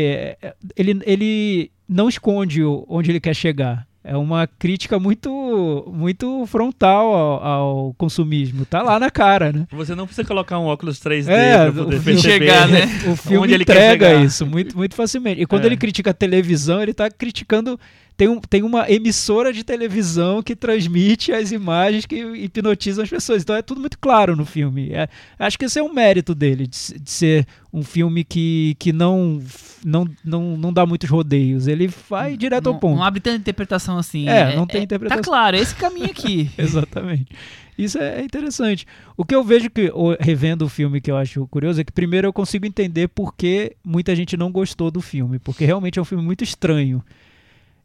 [0.42, 3.86] é, ele, ele não esconde onde ele quer chegar.
[4.08, 8.64] É uma crítica muito muito frontal ao, ao consumismo.
[8.64, 9.66] Tá lá na cara, né?
[9.72, 12.14] Você não precisa colocar um óculos 3D É, pra poder perceber.
[12.46, 12.82] enxergar, né?
[13.12, 14.24] O filme Onde ele quer entrega chegar.
[14.24, 15.42] isso muito, muito facilmente.
[15.42, 15.68] E quando É.
[15.68, 17.80] ele critica a televisão, ele está criticando.
[18.18, 23.42] Tem, um, tem uma emissora de televisão que transmite as imagens que hipnotizam as pessoas.
[23.42, 24.92] Então é tudo muito claro no filme.
[24.94, 28.94] É- acho que esse é um mérito dele, de, de ser um filme que, que
[28.94, 29.42] não,
[29.84, 31.68] não, não, não dá muitos rodeios.
[31.68, 32.96] Ele vai direto ao ponto.
[32.96, 34.30] não abre tanta interpretação assim.
[34.30, 35.22] É, não tem interpretação.
[35.22, 36.50] Tá claro, é esse caminho aqui.
[36.58, 37.28] Exatamente.
[37.78, 38.88] Isso é interessante.
[39.18, 42.26] O que eu vejo que, revendo o filme, que eu acho curioso, é que primeiro
[42.28, 45.38] eu consigo entender por que muita gente não gostou do filme.
[45.40, 47.04] Porque realmente é um filme muito estranho.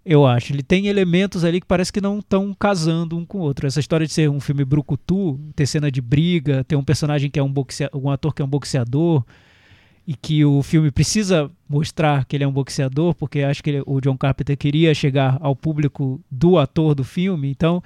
[0.04, 0.52] Eu acho.
[0.52, 3.66] Ele tem elementos ali que parece que não estão casando um com o outro.
[3.66, 7.38] Essa história de ser um filme brucutu, ter cena de briga, ter um personagem que
[7.38, 9.22] é um boxeador, um ator que é um boxeador,
[10.06, 13.82] e que o filme precisa mostrar que ele é um boxeador, porque acho que ele-
[13.86, 17.48] o John Carpenter queria chegar ao público do ator do filme.
[17.50, 17.82] Então,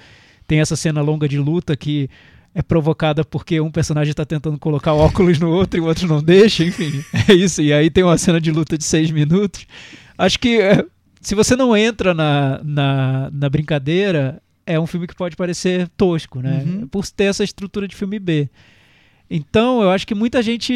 [0.46, 2.08] tem essa cena longa de luta que
[2.54, 6.22] é provocada porque um personagem está tentando colocar óculos no outro e o outro não
[6.22, 7.02] deixa, enfim.
[7.28, 7.60] É isso.
[7.60, 9.66] E aí tem uma cena de luta de seis minutos.
[10.16, 10.86] Acho que é,
[11.24, 16.40] se você não entra na, na, na brincadeira, é um filme que pode parecer tosco,
[16.40, 16.62] né?
[16.66, 16.86] Uhum.
[16.88, 18.48] Por ter essa estrutura de filme B.
[19.30, 20.72] Então, eu acho que muita gente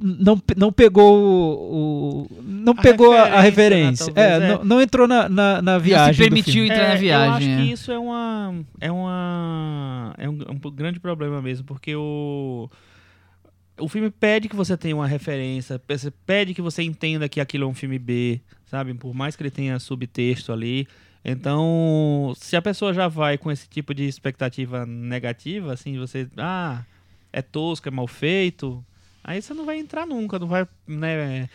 [0.00, 4.12] não, não pegou o, o- não A pegou a- a referência, referência.
[4.12, 4.54] né, é, talvez, é.
[4.58, 6.12] Não, não entrou na, na, na Não viagem.
[6.14, 6.68] se do permitiu filme.
[6.70, 7.28] entrar na É, viagem.
[7.28, 7.56] Eu acho é.
[7.64, 12.68] que isso é uma é uma é um, um grande problema mesmo, porque o
[13.80, 17.64] o filme pede que você tenha uma referência, pe- pede que você entenda que aquilo
[17.64, 18.40] é um filme B,
[18.70, 18.94] sabe?
[18.94, 20.86] Por mais que ele tenha subtexto ali.
[21.24, 26.82] Então, se a pessoa já vai com esse tipo de expectativa negativa, assim, você, ah,
[27.32, 28.84] é tosco, é mal feito,
[29.22, 31.48] aí você não vai entrar nunca, não vai, né,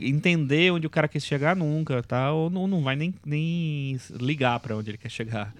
[0.00, 2.32] entender onde o cara quer chegar nunca, tá?
[2.32, 5.52] Ou não, não vai nem, nem ligar pra onde ele quer chegar.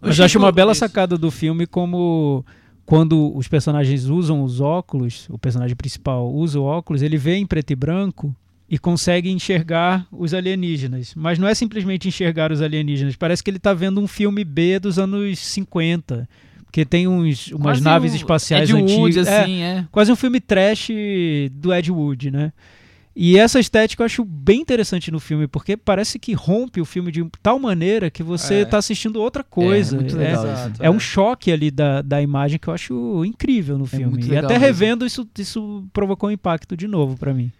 [0.00, 0.80] Mas eu acho uma bela isso.
[0.80, 2.44] sacada do filme como
[2.84, 7.46] quando os personagens usam os óculos, o personagem principal usa o óculos, ele vê em
[7.46, 8.34] preto e branco
[8.72, 11.12] e consegue enxergar os alienígenas.
[11.14, 14.78] Mas não é simplesmente enxergar os alienígenas, parece que ele está vendo um filme B
[14.78, 16.26] dos anos 50.
[16.64, 19.26] Porque tem uns, umas Quase naves um espaciais Ed Wood, antigas.
[19.26, 19.84] É, assim, é.
[19.92, 20.88] quase um filme trash
[21.52, 22.50] do Ed Wood, né?
[23.14, 27.12] E essa estética eu acho bem interessante no filme, porque parece que rompe o filme
[27.12, 28.62] de tal maneira que você É.
[28.62, 29.96] está assistindo outra coisa.
[29.96, 30.46] É, muito legal.
[30.46, 30.72] isso.
[30.82, 34.06] É um choque ali da, da imagem que eu acho incrível no filme.
[34.06, 34.64] muito E até mesmo.
[34.64, 37.52] revendo, isso, isso provocou um impacto de novo pra mim.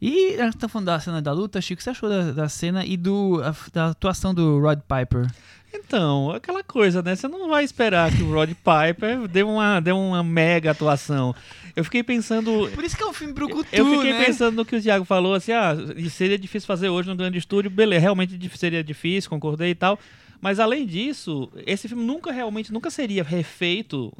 [0.00, 2.32] E a gente tá falando da cena da luta, Chico, o que você achou da,
[2.32, 5.26] da cena e do, a- da atuação do Rod Piper?
[5.72, 7.14] Então, aquela coisa, né?
[7.14, 11.34] Você não vai esperar que o Rod Piper dê uma, dê uma mega atuação.
[11.76, 12.68] Eu fiquei pensando.
[12.74, 14.24] Por isso que é um filme brucutu, Eu fiquei né?
[14.24, 15.76] pensando no que o Thiago falou, assim, ah,
[16.10, 19.98] seria difícil fazer hoje no grande estúdio, beleza, realmente seria difícil, concordei e tal.
[20.40, 24.10] Mas além disso, esse filme nunca realmente nunca seria refeito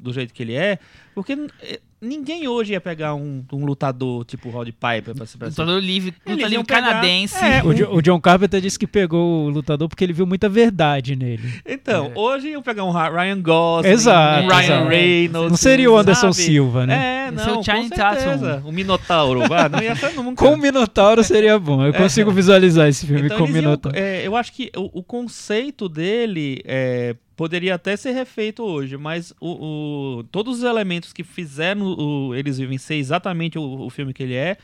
[0.00, 0.80] do jeito que ele é,
[1.22, 5.48] porque eh, ninguém hoje ia pegar um, um lutador tipo Rod Piper pra, se- pra
[5.48, 7.44] Lutador livre, Eles luta iam livre canadense.
[7.44, 10.48] É, O, Jo- o John Carpenter disse que pegou o lutador porque ele viu muita
[10.48, 11.60] verdade nele.
[11.66, 12.18] Então, É.
[12.18, 14.88] hoje iam pegar um Ryan Gosling, Exato, um Ryan exato.
[14.88, 15.50] Reynolds.
[15.50, 16.46] Não seria o Anderson sabe?
[16.46, 16.94] Silva, né?
[16.94, 18.54] É, Esse não, é o certeza.
[18.54, 18.68] Tatum.
[18.68, 19.40] O Minotauro.
[19.54, 20.34] Ah, não ia ser nunca.
[20.44, 21.84] Com o Minotauro seria bom.
[21.84, 23.96] Eu consigo visualizar esse filme Então, com o eles iam- Minotauro.
[23.98, 29.32] é, eu acho que o, o conceito dele é, poderia até ser refeito hoje, mas
[29.40, 34.12] o, o- todos os elementos que fizeram o, eles vivem ser exatamente o, o filme
[34.12, 34.58] que ele é,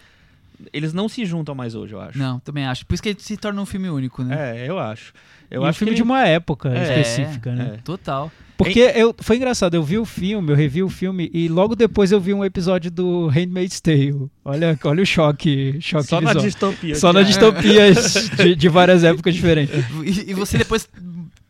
[0.74, 2.18] eles não se juntam mais hoje, eu acho.
[2.18, 2.84] Não, também acho.
[2.84, 4.58] Por isso que ele se torna um filme único, né?
[4.58, 5.14] É, eu acho.
[5.50, 7.72] Eu e um acho filme que de ele- uma época É, específica, né?
[7.76, 7.80] é.
[7.82, 8.30] Total.
[8.58, 12.12] Porque eu, foi engraçado, eu vi o filme, eu revi o filme e logo depois
[12.12, 14.28] eu vi um episódio do Handmaid's Tale.
[14.44, 16.44] Olha, olha o choque, choque Só na visual.
[16.44, 16.94] distopia.
[16.94, 17.26] Só na Thiago.
[17.62, 19.74] distopias de, de várias épocas diferentes.
[20.04, 20.86] E, e você depois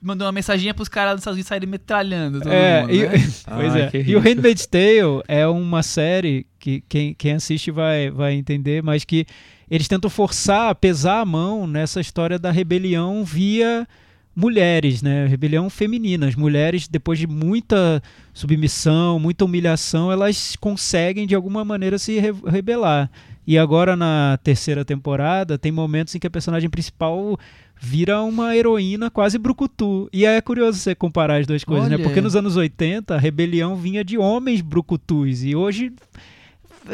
[0.07, 3.09] mandou uma mensaginha pros caras dos Estados Unidos saírem metralhando todo É, mundo, e, né?
[3.57, 3.91] pois é.
[4.07, 4.21] E o.
[4.21, 9.27] Handmaid's Tale é uma série que quem, quem assiste vai, vai entender, mas que
[9.71, 13.87] eles tentam forçar, pesar a mão nessa história da rebelião via
[14.35, 15.27] mulheres, né?
[15.27, 16.29] Rebelião feminina.
[16.29, 18.03] As mulheres, depois de muita
[18.35, 23.11] submissão, muita humilhação, elas conseguem de alguma maneira se re- rebelar.
[23.47, 27.39] E agora na terceira temporada tem momentos em que a personagem principal
[27.81, 30.09] vira uma heroína quase brucutu.
[30.13, 31.97] E é curioso você comparar as duas coisas, né?
[31.97, 32.05] Olha.
[32.05, 35.93] Porque nos anos 80 a rebelião vinha de homens brucutus e hoje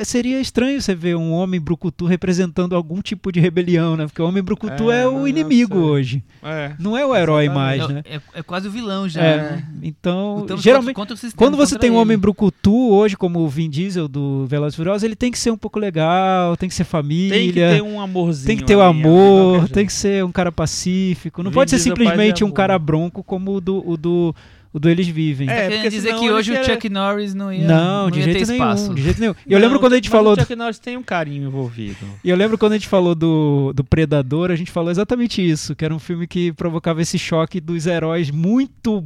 [0.05, 4.07] seria estranho você ver um homem brucutu representando algum tipo de rebelião, né?
[4.07, 5.83] Porque o homem brucutu é, É, o não, inimigo sei.
[5.83, 6.24] hoje.
[6.42, 6.72] É.
[6.78, 8.02] Não é o herói mais, É, né?
[8.05, 9.68] é- é quase o vilão já, É, né?
[9.83, 14.09] então, Lutamos geralmente sistema, quando você tem um homem brucutu hoje, como o Vin Diesel
[14.09, 17.48] do Velozes Furiosos, ele tem que ser um pouco legal, tem que ser família, Tem
[17.48, 18.46] que ter um amorzinho.
[18.46, 21.42] tem que ter o ali, amor, amigo, tem que ser um cara pacífico.
[21.42, 22.57] Não Vin pode ser Diesel, simplesmente um amor.
[22.57, 24.35] cara bronco como o do, o do,
[24.72, 25.48] o do Eles Vivem.
[25.48, 28.18] É, Tá querendo porque dizer senão que hoje o Chuck Norris não ia, não, de
[28.20, 28.82] ia jeito ter espaço.
[28.85, 29.35] nenhum, de jeito nenhum.
[29.46, 31.98] E eu Não, lembro quando a gente falou O Chuck Norris tem um carinho envolvido.
[32.24, 35.76] E eu lembro quando a gente falou do, do Predador, a gente falou exatamente isso,
[35.76, 39.04] que era um filme que provocava esse choque dos heróis muito,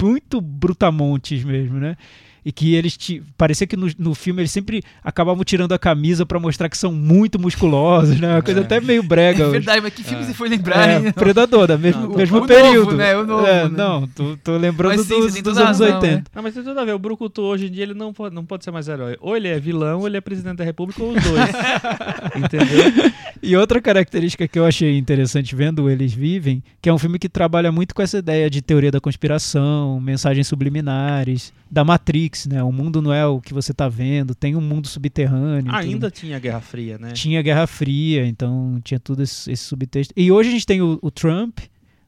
[0.00, 1.96] muito brutamontes mesmo, né?
[2.44, 6.24] E que eles ti- parecia que no, no filme eles sempre acabavam tirando a camisa
[6.24, 8.34] pra mostrar que são muito musculosos, né?
[8.36, 8.62] Uma coisa É.
[8.62, 9.42] até meio brega.
[9.42, 9.52] É hoje.
[9.58, 10.26] verdade, mas que filme É.
[10.26, 11.06] você foi lembrar, hein?
[11.08, 12.84] É, Predador, da mesmo, Não, mesmo o período.
[12.86, 13.16] novo, né?
[13.16, 13.70] O novo, É, né?
[13.76, 16.16] Não, tô, tô lembrando Mas sim, dos, dos anos razão, 80.
[16.16, 16.22] né?
[16.34, 16.92] Não, mas tem tudo a ver.
[16.94, 19.16] O Brucutu hoje em dia ele não pode, não pode ser mais herói.
[19.20, 21.48] Ou ele é vilão, ou ele é presidente da república, ou os dois.
[22.36, 23.10] Entendeu?
[23.42, 27.28] E outra característica que eu achei interessante vendo Eles Vivem, que é um filme que
[27.28, 32.62] trabalha muito com essa ideia de teoria da conspiração, mensagens subliminares, da Matrix, né?
[32.62, 35.72] O mundo não é o que você tá vendo, tem um mundo subterrâneo.
[35.74, 37.08] Ainda tinha Guerra Fria, né?
[37.08, 37.16] tudo.
[37.16, 40.12] tinha Guerra Fria, então tinha tudo esse, esse subtexto.
[40.16, 41.58] E hoje a gente tem o, o Trump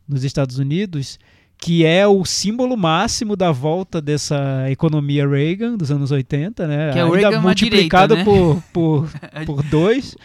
[0.09, 1.19] nos Estados Unidos,
[1.57, 6.93] que é o símbolo máximo da volta dessa economia Reagan dos anos 80, né?
[6.93, 8.63] Que é o Ainda Reagan multiplicado direita, né?
[8.73, 9.11] por, por,
[9.47, 10.17] por dois.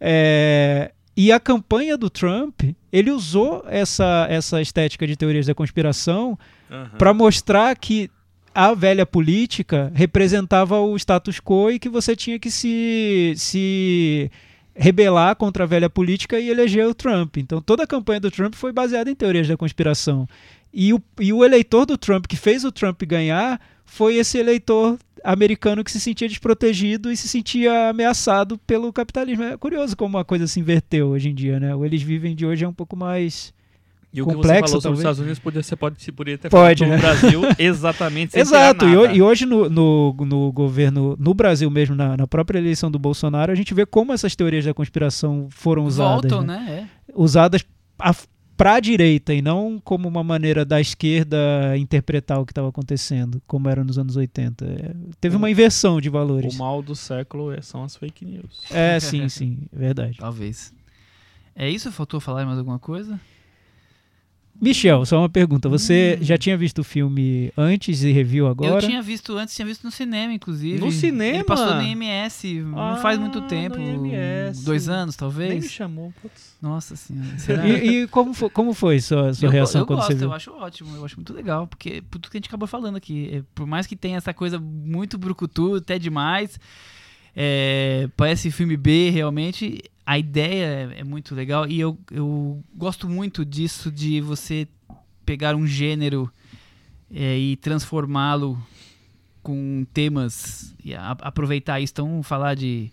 [0.00, 6.36] É, e a campanha do Trump, ele usou essa, essa estética de teorias da conspiração
[6.70, 6.90] Aham.
[6.98, 8.10] para mostrar que
[8.54, 14.30] a velha política representava o status quo e que você tinha que se, se
[14.74, 17.36] rebelar contra a velha política e eleger o Trump.
[17.36, 20.28] Então toda a campanha do Trump foi baseada em teorias da conspiração.
[20.72, 24.98] E o, e o eleitor do Trump que fez o Trump ganhar foi esse eleitor
[25.22, 29.44] americano que se sentia desprotegido e se sentia ameaçado pelo capitalismo.
[29.44, 31.74] É curioso como a coisa se inverteu hoje em dia, né?
[31.74, 33.52] O eles vivem de hoje é um pouco mais
[34.14, 35.00] E o que você complexo, falou sobre os.
[35.00, 36.96] Estados Unidos, podia, você pode, se poderia ter Pode, falado né?
[36.96, 41.96] no Brasil exatamente sem Exato, e, e hoje no, no, no governo, no Brasil mesmo,
[41.96, 45.84] na, na própria eleição do Bolsonaro, a gente vê como essas teorias da conspiração foram
[45.84, 46.30] usadas.
[46.30, 46.58] Voltam, né?
[46.58, 46.88] né?
[47.12, 47.64] Usadas
[48.56, 53.42] para a direita e não como uma maneira da esquerda interpretar o que estava acontecendo,
[53.48, 54.64] como era nos anos 80.
[54.64, 56.54] É, teve uma inversão de valores.
[56.54, 58.64] O mal do século é- são as fake news.
[58.70, 60.18] É, sim, sim, é verdade.
[60.18, 60.72] É, talvez.
[61.56, 61.90] É isso?
[61.90, 63.18] Faltou falar mais alguma coisa?
[64.60, 65.68] Michel, só uma pergunta.
[65.68, 66.24] Você Hum.
[66.24, 68.76] já tinha visto o filme antes e reviu agora?
[68.76, 70.78] Eu tinha visto antes, tinha visto no cinema, inclusive.
[70.78, 71.36] No cinema?
[71.38, 73.76] Ele passou no IMS, não faz muito Ah, tempo.
[73.76, 74.64] no IMS.
[74.64, 75.70] Dois anos, Nem me talvez.
[75.72, 76.54] chamou, putz.
[76.62, 77.68] Nossa senhora.
[77.68, 80.28] E, e como, foi, como foi sua, sua eu, reação eu quando gosto, você viu?
[80.28, 82.96] eu acho ótimo, eu acho muito legal, porque por tudo que a gente acabou falando
[82.96, 86.58] aqui, é, por mais que tenha essa coisa muito brucutu, até demais,
[87.36, 93.08] é, parece filme B realmente, a ideia é, é muito legal e eu, eu gosto
[93.08, 94.68] muito disso de você
[95.24, 96.30] pegar um gênero
[97.12, 98.60] é, e transformá-lo
[99.42, 102.90] com temas e a- aproveitar isso, então falar de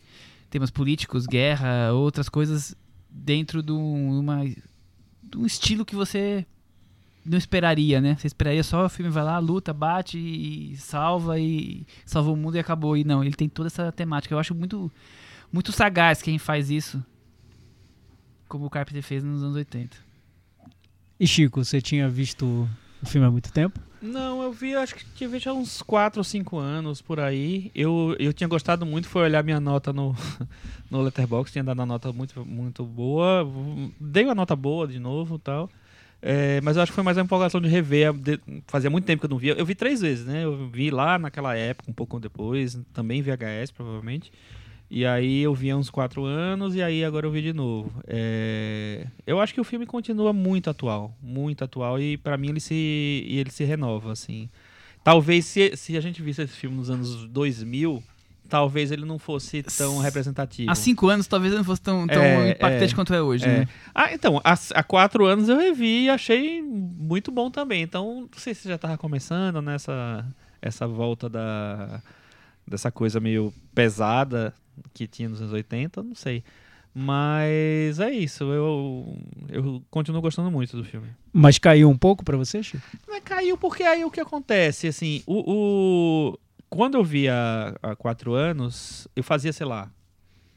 [0.49, 2.75] temas políticos, guerra, outras coisas
[3.09, 6.45] dentro de um- uma de um estilo que você
[7.25, 8.15] não esperaria, né?
[8.19, 12.57] Você esperaria só o filme vai lá, luta, bate e salva e salva o mundo
[12.57, 12.97] e acabou.
[12.97, 14.33] E não, ele tem toda essa temática.
[14.33, 14.91] Eu acho muito
[15.51, 17.03] muito sagaz quem faz isso.
[18.47, 19.95] Como o Carpenter fez nos anos 80.
[21.19, 22.67] E Chico, você tinha visto
[23.01, 23.79] o filme há muito tempo?
[24.01, 27.69] Não, eu vi, acho que tinha visto há uns 4 ou 5 anos por aí.
[27.75, 30.15] Eu, eu tinha gostado muito, foi olhar minha nota no,
[30.89, 33.47] no Letterboxd, tinha dado uma nota muito, muito boa.
[33.99, 35.69] Dei uma nota boa de novo e tal.
[36.23, 38.11] É, mas eu acho que foi mais a empolgação de rever.
[38.13, 39.53] de- fazia muito tempo que eu não via.
[39.53, 40.43] Eu vi três vezes, né?
[40.43, 44.31] Eu vi lá naquela época, um pouco depois, também VHS, provavelmente.
[44.93, 47.89] E aí eu vi há uns quatro anos e aí agora eu vi de novo.
[48.05, 52.59] É, eu acho que o filme continua muito atual, muito atual e pra mim ele
[52.59, 54.49] se ele se renova assim.
[55.01, 58.03] Talvez se, se a gente visse esse filme nos anos 2000,
[58.49, 60.69] talvez ele não fosse tão representativo.
[60.69, 63.59] Há cinco anos talvez não fosse tão, tão É, impactante é, quanto é hoje, é.
[63.59, 63.67] né?
[63.95, 67.81] Ah, então, há, há quatro anos eu revi e achei muito bom também.
[67.81, 70.25] Então, não sei se já tava começando nessa
[70.61, 72.01] essa volta da
[72.67, 74.53] dessa coisa meio pesada
[74.93, 76.43] que tinha nos anos 80, não sei.
[76.93, 79.17] Mas é isso, eu,
[79.49, 81.07] eu continuo gostando muito do filme.
[81.31, 82.83] Mas caiu um pouco pra você, Chico?
[83.07, 85.39] Não é caiu porque aí o que acontece, assim, o,
[86.33, 87.33] o- quando eu via
[87.81, 89.89] há quatro anos, eu fazia, sei lá,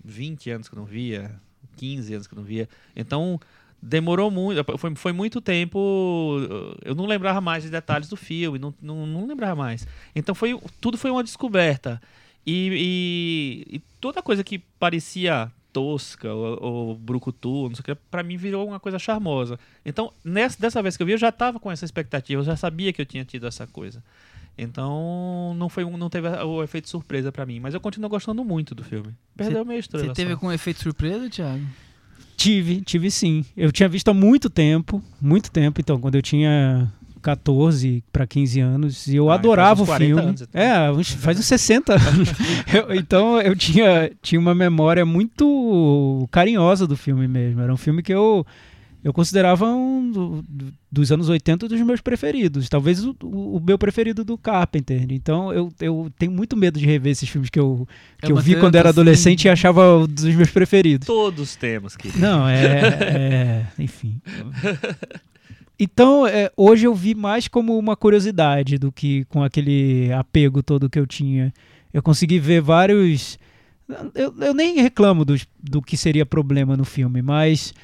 [0.05, 1.35] 20 anos que eu não via,
[1.77, 2.68] 15 anos que eu não via.
[2.96, 3.38] Então,
[3.81, 5.79] demorou muito, foi, foi muito tempo,
[6.85, 9.87] eu não lembrava mais de detalhes do filme, não, não, não lembrava mais.
[10.16, 12.00] Então, foi, tudo foi uma descoberta.
[12.46, 17.94] E, e- e toda coisa que parecia tosca ou, ou brucutu, não sei o que,
[18.11, 19.59] pra mim virou uma coisa charmosa.
[19.85, 22.57] Então, nessa, dessa vez que eu vi, eu já tava com essa expectativa, eu já
[22.57, 24.02] sabia que eu tinha tido essa coisa.
[24.57, 28.44] Então, não foi um- não teve o efeito surpresa pra mim, mas eu continuo gostando
[28.44, 29.12] muito do filme.
[29.37, 30.07] Perdeu meio estrela.
[30.07, 30.35] Você teve só.
[30.37, 31.64] algum efeito surpresa, Thiago?
[32.37, 33.44] Tive, tive sim.
[33.57, 36.92] Eu tinha visto há muito tempo, muito tempo, então, quando eu tinha
[37.24, 40.28] 14 para 15 anos, e eu Ah, adorava faz uns o 40 filme.
[40.28, 40.60] anos, então.
[40.62, 42.28] É, uns- faz uns 60 anos.
[42.72, 47.60] Eu- então eu tinha, tinha uma memória muito carinhosa do filme mesmo.
[47.62, 48.44] Era um filme que eu
[49.02, 52.70] eu considerava um do- do- dos anos 80 dos meus preferidos.
[52.70, 55.04] Talvez o, o- meu preferido do Carpenter.
[55.10, 57.87] Então eu, eu tenho muito medo de rever esses filmes que eu,
[58.22, 58.98] que eu uma vi quando era assim.
[59.00, 61.06] adolescente e achava um dos meus preferidos.
[61.06, 62.18] Todos temos, querido.
[62.18, 62.64] Não, é.
[63.78, 64.20] é- enfim.
[65.78, 70.88] Então, é, hoje eu vi mais como uma curiosidade do que com aquele apego todo
[70.88, 71.52] que eu tinha.
[71.92, 73.38] Eu consegui ver vários.
[74.14, 77.75] Eu, eu nem reclamo do que seria problema no filme, mas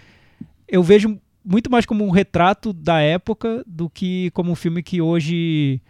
[0.69, 5.01] eu vejo muito mais como um retrato da época do que como um filme que
[5.01, 5.81] hoje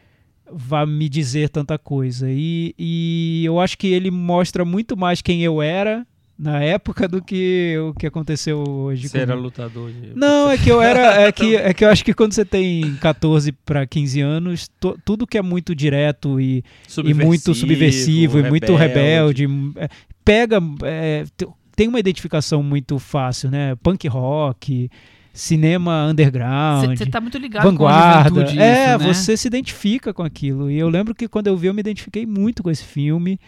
[0.51, 2.27] vai me dizer tanta coisa.
[2.31, 6.07] E, e eu acho que ele mostra muito mais quem eu era
[6.43, 9.09] na época do que o que aconteceu hoje.
[9.09, 10.13] Você era lutador de...
[10.19, 11.21] Não, é que eu era.
[11.23, 14.99] É que, é que eu acho que quando você tem 14 para 15 anos, to-
[15.05, 16.65] tudo que é muito direto e,
[17.05, 19.89] e muito subversivo e muito rebelde, é,
[20.25, 20.59] pega.
[20.85, 23.75] é, te- tem uma identificação muito fácil, né?
[23.83, 24.91] Punk rock.
[25.33, 26.97] cinema underground.
[26.99, 28.31] Você tá muito ligado vanguarda.
[28.31, 29.15] com a juventude é, isso, né?
[29.15, 30.71] você se identifica com aquilo.
[30.71, 33.39] E eu lembro que quando eu vi, eu me identifiquei muito com esse filme.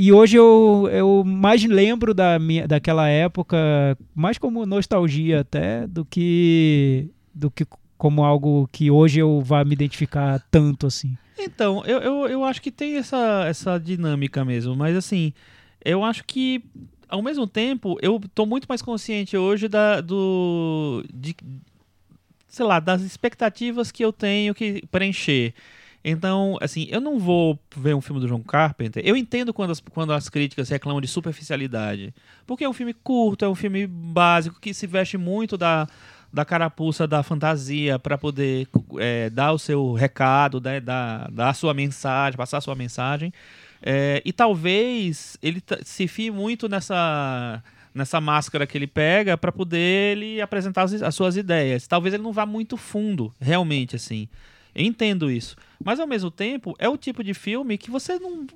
[0.00, 3.58] E hoje eu, eu mais lembro da minha, daquela época,
[4.14, 9.72] mais como nostalgia até, do que, do que como algo que hoje eu vá me
[9.72, 11.18] identificar tanto assim.
[11.36, 15.32] Então, eu, eu, eu acho que tem essa, essa dinâmica mesmo, mas assim,
[15.84, 16.62] eu acho que
[17.08, 21.34] ao mesmo tempo eu tô muito mais consciente hoje da do de,
[22.46, 25.54] sei lá, das expectativas que eu tenho que preencher.
[26.04, 29.02] Então, assim, eu não vou ver um filme do John Carpenter.
[29.04, 32.14] Eu entendo quando as, quando as críticas reclamam de superficialidade.
[32.46, 35.88] Porque é um filme curto, é um filme básico, que se veste muito da,
[36.32, 38.68] da carapuça da fantasia para poder
[38.98, 43.32] é, dar o seu recado, né, dar, dar a sua mensagem, passar a sua mensagem.
[43.82, 47.62] É, e talvez ele se fie muito nessa
[47.94, 51.86] nessa máscara que ele pega para poder ele apresentar as, as, suas ideias.
[51.86, 54.28] Talvez ele não vá muito fundo, realmente assim.
[54.74, 58.46] Entendo isso, mas ao mesmo tempo é o tipo de filme que você não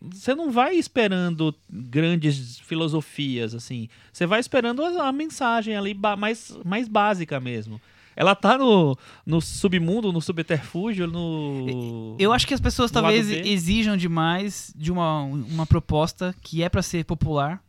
[0.00, 3.88] você não vai esperando grandes filosofias assim.
[4.12, 7.80] Você vai esperando a, mensagem ali mais mais básica mesmo.
[8.16, 12.16] Ela tá no, no submundo, no subterfúgio, no.
[12.18, 16.82] Eu acho que as pessoas talvez exijam demais de uma, uma proposta que é para
[16.82, 17.62] ser popular.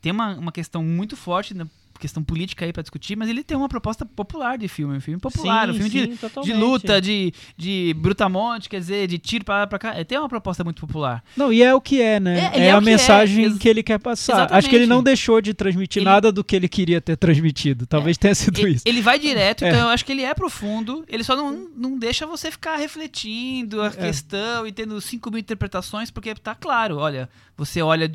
[0.00, 1.66] Tem uma, uma questão muito forte na
[2.00, 5.20] questão política aí para discutir, mas ele tem uma proposta popular de filme, um filme
[5.20, 9.44] popular, sim, um filme sim, de, de, luta, de, de brutamonte, quer dizer, de tiro
[9.44, 9.94] para lá para cá.
[9.94, 11.22] Ele tem uma proposta muito popular.
[11.36, 12.50] Não, e é o que é, né?
[12.54, 13.58] É, é, é a que mensagem é.
[13.58, 14.32] que ele quer passar.
[14.32, 14.58] Exatamente.
[14.58, 17.86] Acho que ele não deixou de transmitir Ele- nada do que ele queria ter transmitido.
[17.86, 18.84] Talvez tenha sido Ele, isso.
[18.86, 19.68] ele vai direto, É.
[19.68, 21.04] então eu acho que ele é profundo.
[21.08, 26.10] Ele só não, não deixa você ficar refletindo a questão e tendo 5 mil interpretações,
[26.10, 28.10] porque tá claro, olha, você olha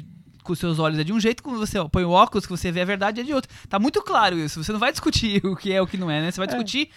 [0.45, 2.71] com os seus olhos é de um jeito, quando você põe o óculos que você
[2.71, 3.51] vê a verdade é de outro.
[3.67, 4.63] Tá muito claro isso.
[4.63, 6.31] Você não vai discutir o que é o que não é, né?
[6.31, 6.89] Você vai discutir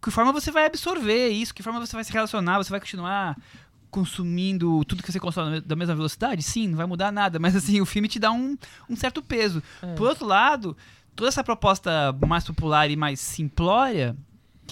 [0.00, 3.36] que forma você vai absorver isso, que forma você vai se relacionar, você vai continuar
[3.90, 6.42] consumindo tudo que você consome da mesma velocidade?
[6.42, 8.56] Sim, não vai mudar nada, mas assim, o filme te dá um,
[8.88, 9.62] um certo peso.
[9.96, 10.76] Por outro lado,
[11.14, 14.16] toda essa proposta mais popular e mais simplória,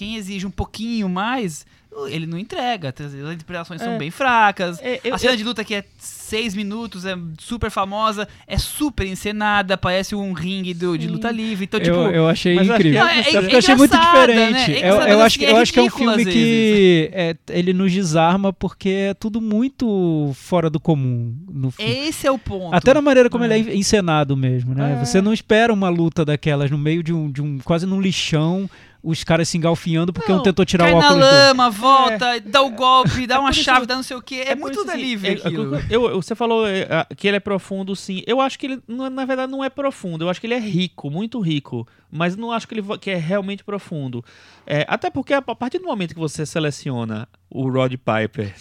[0.01, 1.63] quem exige um pouquinho mais,
[2.07, 2.89] ele não entrega.
[2.89, 3.97] As interpretações são É.
[3.99, 4.79] bem fracas.
[4.81, 8.57] É, eu- a cena eu- de luta que é seis minutos, é super famosa, é
[8.57, 11.65] super encenada, parece um ringue do, de luta livre.
[11.65, 11.95] Então, tipo.
[11.95, 13.05] eu, eu achei mas acho incrível.
[13.05, 14.71] que é- é- eu é achei muito engraçada, diferente.
[14.71, 14.79] né?
[14.79, 17.71] É eu, eu acho, que- eu é acho que é um filme que é, ele
[17.73, 22.07] nos desarma porque é tudo muito fora do comum no filme.
[22.07, 22.73] Esse é o ponto.
[22.73, 24.93] Até na maneira como ele é encenado mesmo, né?
[24.99, 25.05] É.
[25.05, 28.67] Você não espera uma luta daquelas no meio de um, de um quase num lixão,
[29.03, 31.31] os caras se engalfinhando porque Não, um tentou tirar Cai o na óculos do...
[31.31, 34.41] lama, volta, dá o golpe, dá uma por isso- chave, dá não sei o que.
[34.41, 35.75] É, por muito isso, assim, delivery é- é- aquilo.
[35.89, 36.87] eu- eu- você falou é,
[37.17, 38.21] que ele é profundo, sim.
[38.27, 40.23] Eu acho que ele, não é- na verdade, não é profundo.
[40.25, 41.87] Eu acho que ele é rico, muito rico.
[42.11, 44.23] Mas não acho que ele que é realmente profundo.
[44.67, 48.53] É, até porque a partir do momento que você seleciona o Rod Piper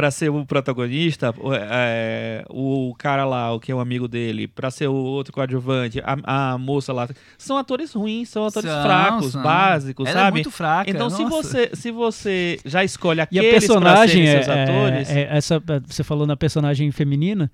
[0.00, 4.48] pra ser o protagonista, o- é, o cara lá, o que é um amigo dele,
[4.48, 8.82] pra ser o outro coadjuvante, a, a moça lá, são atores ruins, são atores São,
[8.82, 9.42] fracos, são.
[9.42, 10.32] básicos, Ela é sabe?
[10.36, 10.90] muito fraca.
[10.90, 11.36] então, se nossa.
[11.42, 15.36] você, se você já escolhe E aqueles a personagem pra é, seus atores, é- é
[15.36, 17.50] essa você falou na personagem feminina,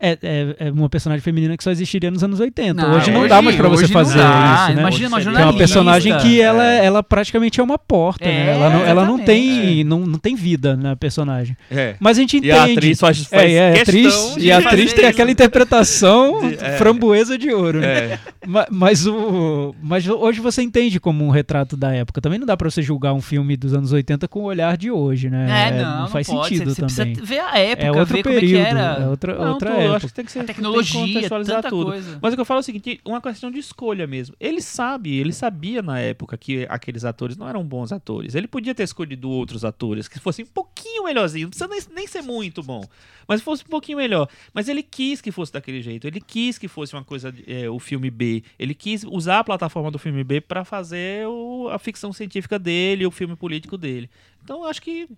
[0.00, 2.74] é, é- é uma personagem feminina que só existiria nos anos 80.
[2.82, 4.64] Não, hoje não hoje- dá mais pra você fazer dá.
[4.68, 4.80] isso, né?
[4.82, 5.58] Imagina uma Que é uma jornalista.
[5.58, 6.84] personagem que ela, É.
[6.84, 8.52] ela praticamente é uma porta, É, né?
[8.52, 11.56] Ela não, ela não tem não, não tem vida na personagem.
[11.70, 11.94] é.
[12.00, 12.52] Mas a gente E entende.
[12.52, 15.10] a atriz faz, faz é, e a atriz, e a atriz tem isso.
[15.12, 16.72] aquela interpretação De- é.
[16.76, 17.86] framboesa de ouro, né?
[17.86, 18.18] É.
[18.46, 22.20] Ma- Mas, o, mas hoje você entende como um retrato da época.
[22.20, 24.90] Também não dá pra você julgar um filme dos anos 80 com o olhar de
[24.90, 25.68] hoje, né?
[25.68, 26.48] É, não, não, faz pode.
[26.48, 27.14] sentido você, você também.
[27.16, 29.02] precisa ver a época, É outro ver período, como é que era.
[29.02, 31.00] é outra, Não, outra tô, eu acho que tem que ser a tem que tecnologia,
[31.00, 31.86] contextualizar tanta tudo.
[31.90, 32.18] coisa.
[32.22, 34.34] Mas o que eu falo é o seguinte, uma questão de escolha mesmo.
[34.40, 38.34] Ele sabe, ele sabia na época que aqueles atores não eram bons atores.
[38.34, 41.56] Ele podia ter escolhido outros atores que fossem um pouquinho melhorzinhos.
[41.58, 42.82] Não precisa nem, nem ser muito bom,
[43.28, 44.28] mas fosse um pouquinho melhor.
[44.54, 46.06] Mas ele quis que fosse daquele jeito.
[46.06, 48.42] Ele quis que fosse uma coisa, de- é, o filme B.
[48.58, 53.06] Ele quis usar a plataforma do filme B para fazer o- a ficção científica dele,
[53.06, 54.08] o filme político dele.
[54.42, 55.08] Então eu acho que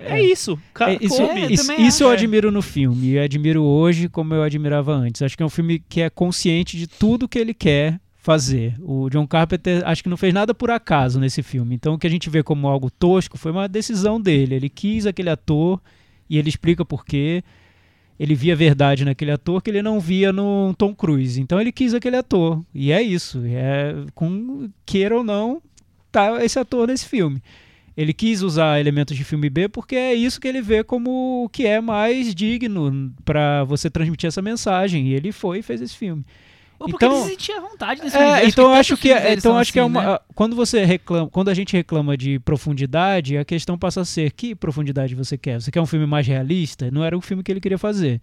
[0.00, 0.58] é, isso.
[0.80, 2.18] É, isso, eu isso, também isso eu acho.
[2.18, 3.12] admiro no filme.
[3.12, 5.22] E admiro hoje como eu admirava antes.
[5.22, 8.74] Acho que é um filme que é consciente de tudo que ele quer fazer.
[8.80, 11.74] O John Carpenter acho que não fez nada por acaso nesse filme.
[11.74, 14.54] Então o que a gente vê como algo tosco foi uma decisão dele.
[14.54, 15.80] Ele quis aquele ator
[16.28, 17.44] e ele explica por quê.
[18.18, 21.40] Ele via verdade naquele ator que ele não via no Tom Cruise.
[21.40, 22.64] Então ele quis aquele ator.
[22.74, 23.42] E é isso.
[23.44, 25.60] É, com queira ou não,
[26.10, 27.42] tá esse ator nesse filme.
[27.96, 31.48] Ele quis usar elementos de filme B porque é isso que ele vê como o
[31.48, 35.08] que é mais digno para você transmitir essa mensagem.
[35.08, 36.24] E ele foi e fez esse filme.
[36.76, 39.32] Ou porque Então- ele se sentia vontade nesse É, então eu tantos acho que é,
[39.34, 40.18] então acho que é assim, uma né?
[40.34, 44.56] quando você reclama, quando a gente reclama de profundidade, a questão passa a ser que
[44.56, 45.60] profundidade você quer?
[45.60, 46.90] Você quer um filme mais realista?
[46.90, 48.20] Não era o filme que ele queria fazer.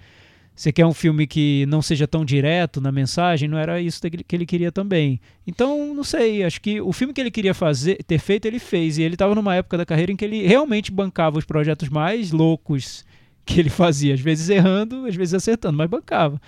[0.55, 3.47] Você quer um filme que não seja tão direto na mensagem?
[3.49, 5.19] Não era isso que ele queria também.
[5.47, 8.97] Então, não sei, acho que o filme que ele queria fazer, ter feito, ele fez.
[8.97, 12.31] E ele estava numa época da carreira em que ele realmente bancava os projetos mais
[12.31, 13.05] loucos
[13.45, 16.39] que ele fazia, às vezes errando, às vezes acertando, mas bancava.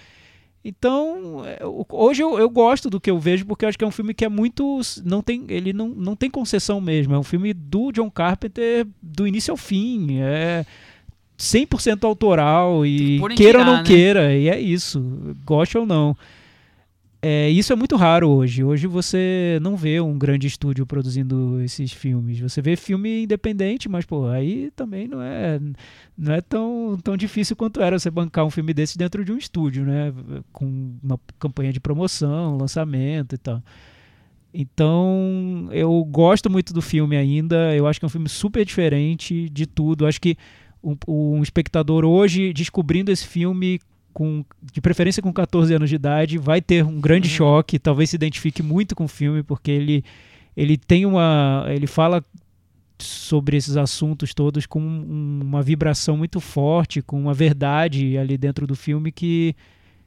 [0.66, 3.88] Então, é, hoje eu, eu gosto do que eu vejo porque eu acho que é
[3.88, 4.80] um filme que é muito.
[5.04, 7.14] Não tem, ele não, não tem concessão mesmo.
[7.14, 10.20] É um filme do John Carpenter do início ao fim.
[10.22, 10.66] É
[11.38, 13.84] 100% autoral e queira ou não né?
[13.84, 14.34] queira.
[14.34, 15.36] E é isso.
[15.46, 16.16] Goste ou não.
[17.26, 18.66] É, isso é muito raro hoje.
[18.66, 22.38] Hoje você não vê um grande estúdio produzindo esses filmes.
[22.42, 25.58] Você vê filme independente, mas pô, aí também não é
[26.18, 29.38] não é tão, tão difícil quanto era você bancar um filme desse dentro de um
[29.38, 30.14] estúdio, né?
[30.52, 33.64] Com uma campanha de promoção, lançamento e tal.
[34.54, 37.74] Então, eu gosto muito do filme ainda.
[37.74, 40.04] Eu acho que é um filme super diferente de tudo.
[40.04, 40.38] Eu acho que
[40.84, 43.80] um, um espectador hoje, descobrindo esse filme,
[44.14, 47.36] com, de preferência com 14 anos de idade, vai ter um grande Uhum.
[47.36, 47.80] choque.
[47.80, 50.04] Talvez se identifique muito com o filme, porque ele,
[50.56, 51.66] ele tem uma.
[51.70, 52.24] Ele fala
[53.00, 58.66] sobre esses assuntos todos com um- uma vibração muito forte, com uma verdade ali dentro
[58.68, 59.56] do filme que,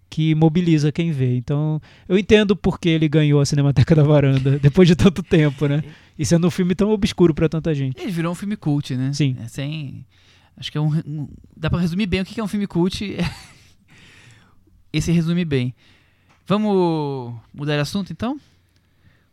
[0.08, 1.36] que mobiliza quem vê.
[1.36, 5.82] Então, eu entendo porque ele ganhou a Cinemateca da Varanda depois de tanto tempo, né?
[6.18, 8.00] E sendo um filme tão obscuro pra tanta gente.
[8.00, 9.12] Ele virou um filme cult, né?
[9.12, 9.36] Sim.
[9.44, 10.06] É, sem...
[10.56, 13.04] Acho que é um, um- Dá pra resumir bem o que é um filme cult.
[14.92, 15.74] Esse resume bem.
[16.46, 18.40] Vamos mudar de assunto, então?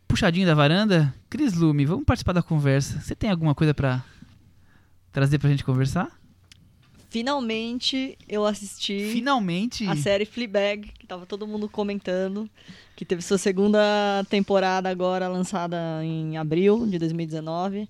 [0.06, 1.14] Puxadinho da varanda.
[1.30, 3.00] Cris Lume, vamos participar da conversa.
[3.00, 4.04] Você tem alguma coisa pra
[5.12, 6.10] trazer pra gente conversar?
[7.08, 9.86] Finalmente eu assisti Finalmente.
[9.86, 12.50] a série Fleabag, que tava todo mundo comentando,
[12.96, 13.78] que teve sua segunda
[14.28, 17.88] temporada agora lançada em abril de 2019,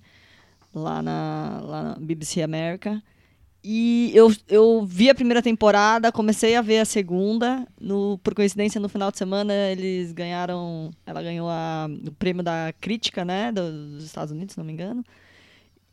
[0.71, 3.01] lá na, lá na BBC América.
[3.67, 7.67] E eu, eu vi a primeira temporada, comecei a ver a segunda.
[7.81, 10.91] No, por coincidência, no final de semana, eles ganharam.
[11.03, 13.51] Ela ganhou a- o prêmio da crítica, né?
[13.51, 15.03] do- Dos Estados Unidos, se não me engano.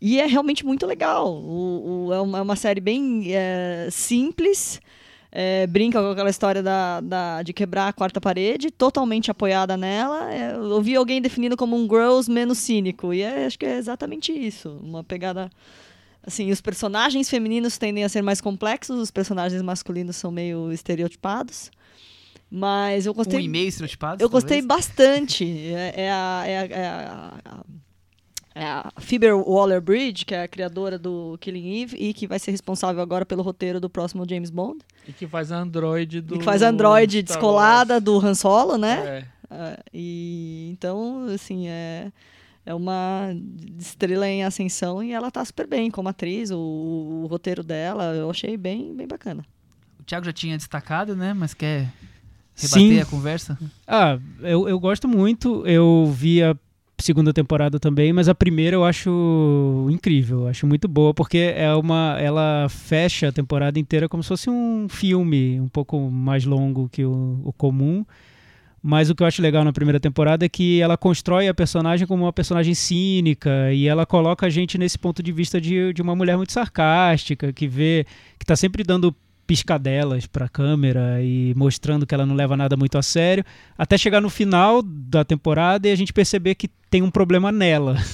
[0.01, 1.33] E é realmente muito legal.
[1.35, 4.79] O, o- é, uma, é uma série bem é, simples.
[5.35, 10.31] é, brinca com aquela história da, da- de quebrar a quarta parede, totalmente apoiada nela.
[10.31, 13.15] É, eu ouvi alguém definindo como um Girls menos cínico.
[13.15, 14.79] E é- acho que é exatamente isso.
[14.83, 15.51] Uma pegada.
[16.25, 21.71] Assim, os personagens femininos tendem a ser mais complexos, os personagens masculinos são meio estereotipados.
[22.51, 23.41] Mas eu Um gostei.
[23.41, 24.23] e-mail estereotipado.
[24.23, 24.87] Eu gostei talvez?
[24.87, 25.45] bastante.
[25.75, 27.65] É, é a, é, a, é, a, a-
[28.55, 32.51] é a Phoebe Waller-Bridge, que é a criadora do Killing Eve e que vai ser
[32.51, 34.81] responsável agora pelo roteiro do próximo James Bond.
[35.09, 36.35] E que faz a Android do.
[36.35, 39.27] E que faz a Android descolada do Han Solo, né?
[39.51, 39.55] É.
[39.55, 42.13] É, e então, assim, é,
[42.65, 43.35] é uma
[43.79, 46.51] estrela em ascensão e ela tá super bem como atriz.
[46.51, 49.45] O, o roteiro dela eu achei bem, bem bacana.
[49.99, 51.33] O Thiago já tinha destacado, né?
[51.33, 51.93] Mas quer
[52.55, 53.01] rebater Sim.
[53.01, 53.59] a conversa?
[53.87, 55.67] Ah, eu, eu gosto muito.
[55.67, 56.57] Eu vi a
[56.99, 61.75] segunda temporada também, mas a primeira eu acho incrível, eu acho muito boa, porque é
[61.75, 66.89] uma, ela fecha a temporada inteira como se fosse um filme, um pouco mais longo
[66.89, 68.05] que o, o comum.
[68.83, 72.05] Mas o que eu acho legal na primeira temporada é que ela constrói a personagem
[72.05, 76.03] como uma personagem cínica e ela coloca a gente nesse ponto de vista de, de
[76.03, 78.05] uma mulher muito sarcástica, que vê,
[78.39, 79.15] que tá sempre dando
[79.47, 83.45] piscadelas pra câmera e mostrando que ela não leva nada muito a sério,
[83.77, 87.97] até chegar no final da temporada e a gente perceber que tem um problema nela.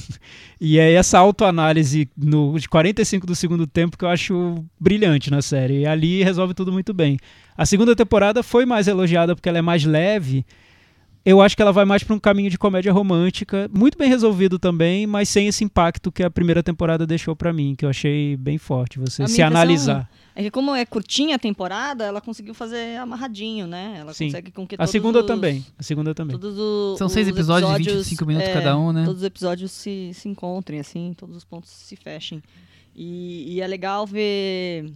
[0.60, 5.82] E é essa autoanálise nos 45 do segundo tempo que eu acho brilhante na série.
[5.82, 7.16] E ali resolve tudo muito bem.
[7.56, 10.44] A segunda temporada foi mais elogiada porque ela é mais leve.
[11.28, 14.58] Eu acho que ela vai mais para um caminho de comédia romântica, muito bem resolvido
[14.58, 18.36] também, mas sem esse impacto que a primeira temporada deixou para mim, que eu achei
[18.36, 18.98] bem forte.
[18.98, 20.10] Você A se impressão analisar.
[20.34, 23.96] É que como é curtinha a temporada, ela conseguiu fazer amarradinho, né?
[23.98, 24.26] Ela Sim.
[24.26, 25.66] consegue com que A segunda os- também.
[25.78, 26.34] A segunda também.
[26.36, 29.04] O- São seis os episódios de 25 minutos cada um, né?
[29.04, 32.42] Todos os episódios se, se encontrem, assim, todos os pontos se fechem.
[32.96, 34.90] E, e é legal ver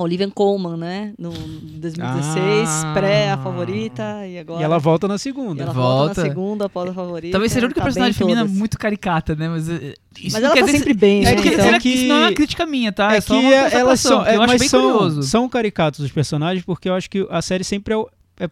[0.00, 1.12] a Olivia Colman, né?
[1.18, 2.92] No 2016, Ah.
[2.94, 4.60] pré a favorita, e agora.
[4.60, 5.62] E ela volta na e segunda.
[5.62, 5.90] ela volta.
[6.06, 6.22] Volta.
[6.22, 7.32] na segunda após a favorita.
[7.32, 8.56] Talvez seja a única tá personagem feminina todas.
[8.56, 9.48] muito caricata, né?
[9.48, 11.36] Mas, eh, isso Mas ela quer tá dizer- sempre bem, Isso né?
[11.36, 13.12] não quer então que que- isso não é uma crítica minha, tá?
[13.12, 13.72] É, é só que uma elas
[14.02, 15.22] constatação, são, que eu é, acho mas bem são, curioso.
[15.22, 18.50] são caricatos os personagens, porque eu acho que a série sempre é, é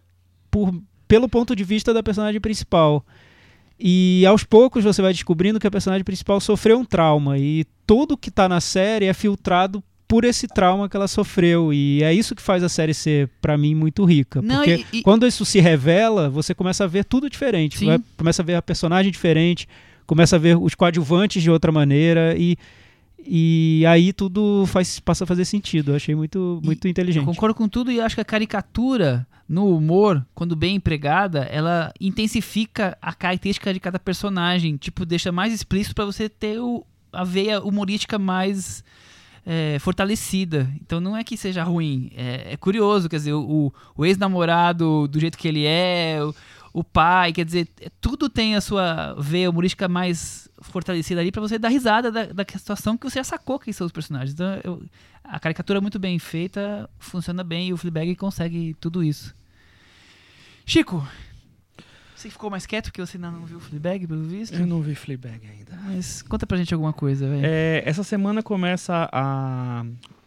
[0.51, 0.73] por,
[1.07, 3.05] pelo ponto de vista da personagem principal.
[3.81, 8.17] E aos poucos você vai descobrindo que a personagem principal sofreu um trauma e tudo
[8.17, 11.71] que tá na série é filtrado por esse trauma que ela sofreu.
[11.73, 14.41] E é isso que faz a série ser, pra mim, muito rica.
[14.43, 17.79] Não, porque e- e- quando isso se revela, você começa a ver tudo diferente.
[17.79, 18.03] Sim.
[18.17, 19.69] Começa a ver a personagem diferente,
[20.07, 22.57] começa a ver os coadjuvantes de outra maneira e.
[23.31, 25.91] E aí tudo faz, passa a fazer sentido.
[25.91, 27.25] Eu achei muito, muito Eu inteligente.
[27.27, 32.97] concordo com tudo e acho que a caricatura no humor, quando bem empregada, ela intensifica
[33.03, 34.77] a característica de cada personagem.
[34.77, 38.83] Tipo, deixa mais explícito pra você ter o, a veia humorística mais
[39.51, 40.71] é, fortalecida.
[40.83, 42.11] Então não é que seja ruim.
[42.15, 46.35] É, é curioso, quer dizer, o, o ex-namorado do jeito que ele é, o,
[46.81, 51.41] o pai, quer dizer, é- tudo tem a sua veia humorística mais fortalecida ali pra
[51.41, 54.35] você dar risada da, da situação que você já sacou quem são os personagens.
[54.35, 54.83] Então, eu-
[55.25, 59.35] a caricatura é muito bem feita, funciona bem e o Fleabag consegue tudo isso.
[60.67, 61.07] Chico,
[62.19, 64.55] você ficou mais quieto porque você ainda não viu o Fleabag, pelo visto?
[64.55, 65.79] Eu não vi Fleabag ainda.
[65.85, 67.43] Mas conta pra gente alguma coisa, velho.
[67.45, 69.85] É, essa semana começa a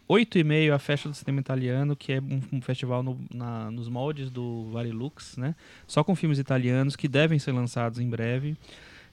[0.07, 3.69] 8 e meio a Festa do Cinema Italiano, que é um, um festival no- na-
[3.71, 5.55] nos moldes do Varilux, né?
[5.87, 8.55] Só com filmes italianos que devem ser lançados em breve.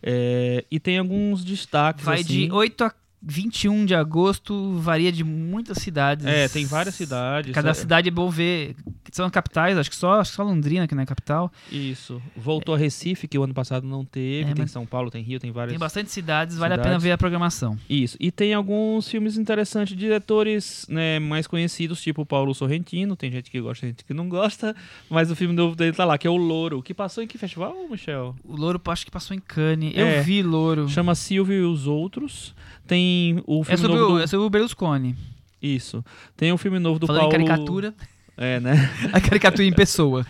[0.02, 2.04] É, e tem alguns destaques.
[2.04, 2.46] Vai assim.
[2.46, 6.24] de 8 a 21 de agosto, varia de muitas cidades.
[6.24, 7.52] É, tem várias cidades.
[7.52, 8.76] Cada é, cidade é bom ver.
[9.10, 11.50] São capitais, acho que só, acho que só Londrina que não é capital.
[11.70, 12.22] Isso.
[12.36, 14.50] Voltou a Recife, que o ano passado não teve.
[14.50, 15.72] É, tem São Paulo, tem Rio, tem várias.
[15.72, 17.04] Tem bastante cidades, vale a pena cidades.
[17.04, 17.76] ver a programação.
[17.88, 18.16] Isso.
[18.20, 23.16] E tem alguns filmes interessantes, diretores né, mais conhecidos, tipo Paulo Sorrentino.
[23.16, 24.76] Tem gente que gosta, gente que não gosta.
[25.10, 26.82] Mas o filme novo dele tá lá, que é o Louro.
[26.82, 28.36] Que passou em que festival, Michel?
[28.44, 29.96] O Louro acho que passou em Cannes.
[29.96, 30.18] É.
[30.18, 30.88] Eu vi Louro.
[30.88, 32.54] Chama Silvio e os Outros.
[32.86, 33.07] Tem
[33.46, 34.22] o É filme sobre, novo o, do...
[34.22, 35.16] é sobre o Berlusconi.
[35.60, 36.04] Isso.
[36.36, 37.34] Tem o filme novo do Falando Paulo...
[37.36, 37.94] em caricatura,
[38.36, 38.90] É, né?
[39.12, 40.24] a caricatura em pessoa.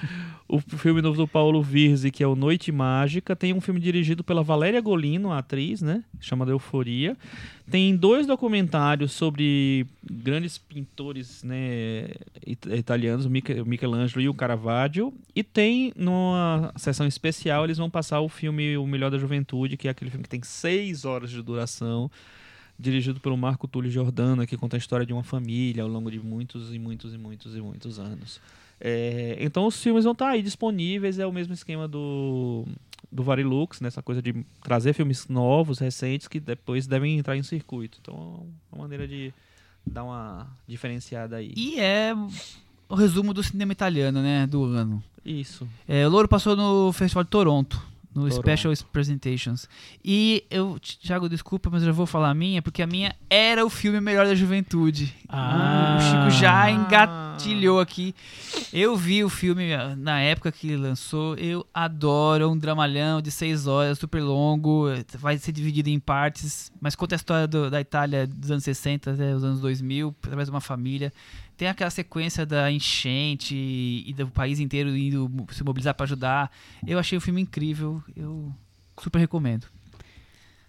[0.51, 3.37] O filme novo do Paulo Virzi, que é o Noite Mágica.
[3.37, 6.03] Tem um filme dirigido pela Valéria Golino, a atriz, né?
[6.18, 7.14] Chamado Euforia.
[7.70, 12.07] Tem dois documentários sobre grandes pintores né,
[12.47, 15.12] it- italianos, Michelangelo e o Caravaggio.
[15.37, 19.87] E tem, numa sessão especial, eles vão passar o filme O Melhor da Juventude, que
[19.87, 22.11] é aquele filme que tem seis horas de duração.
[22.79, 26.20] Dirigido pelo Marco Túlio Giordano, que conta a história de uma família ao longo de
[26.20, 28.41] muitos e muitos e muitos e muitos anos.
[28.81, 32.64] É, então os filmes vão estar aí disponíveis, é o mesmo esquema do,
[33.11, 37.99] do Varilux, nessa coisa de trazer filmes novos, recentes, que depois devem entrar em circuito.
[38.01, 39.33] Então é uma maneira de
[39.85, 41.53] dar uma diferenciada aí.
[41.57, 42.14] E é
[42.89, 44.47] o resumo do cinema italiano, né?
[44.47, 45.03] Do ano.
[45.24, 45.68] Isso.
[45.87, 47.83] É, o Louro passou no Festival de Toronto.
[48.19, 48.43] No Toronto.
[48.43, 49.69] Special Presentations.
[50.05, 53.64] E eu, Thiago, desculpa, mas eu já vou falar a minha, porque a minha era
[53.64, 55.14] o filme Melhor da Juventude.
[55.29, 55.97] Ah.
[55.99, 56.71] O Chico já
[57.47, 58.14] engatilhou aqui.
[58.72, 61.34] Eu vi o filme ah, na época que lançou.
[61.36, 62.45] Eu adoro.
[62.45, 64.89] É um dramalhão de seis horas, super longo.
[64.89, 66.70] eh, Vai ser dividido em partes.
[66.80, 70.49] Mas conta a história do- da Itália dos anos 60 até os anos 2000, através
[70.49, 71.12] de uma família.
[71.57, 73.55] Tem aquela sequência da enchente
[74.07, 76.51] e do país inteiro indo se mobilizar para ajudar.
[76.86, 78.03] Eu achei o filme incrível.
[78.16, 78.53] Eu
[79.01, 79.66] super recomendo.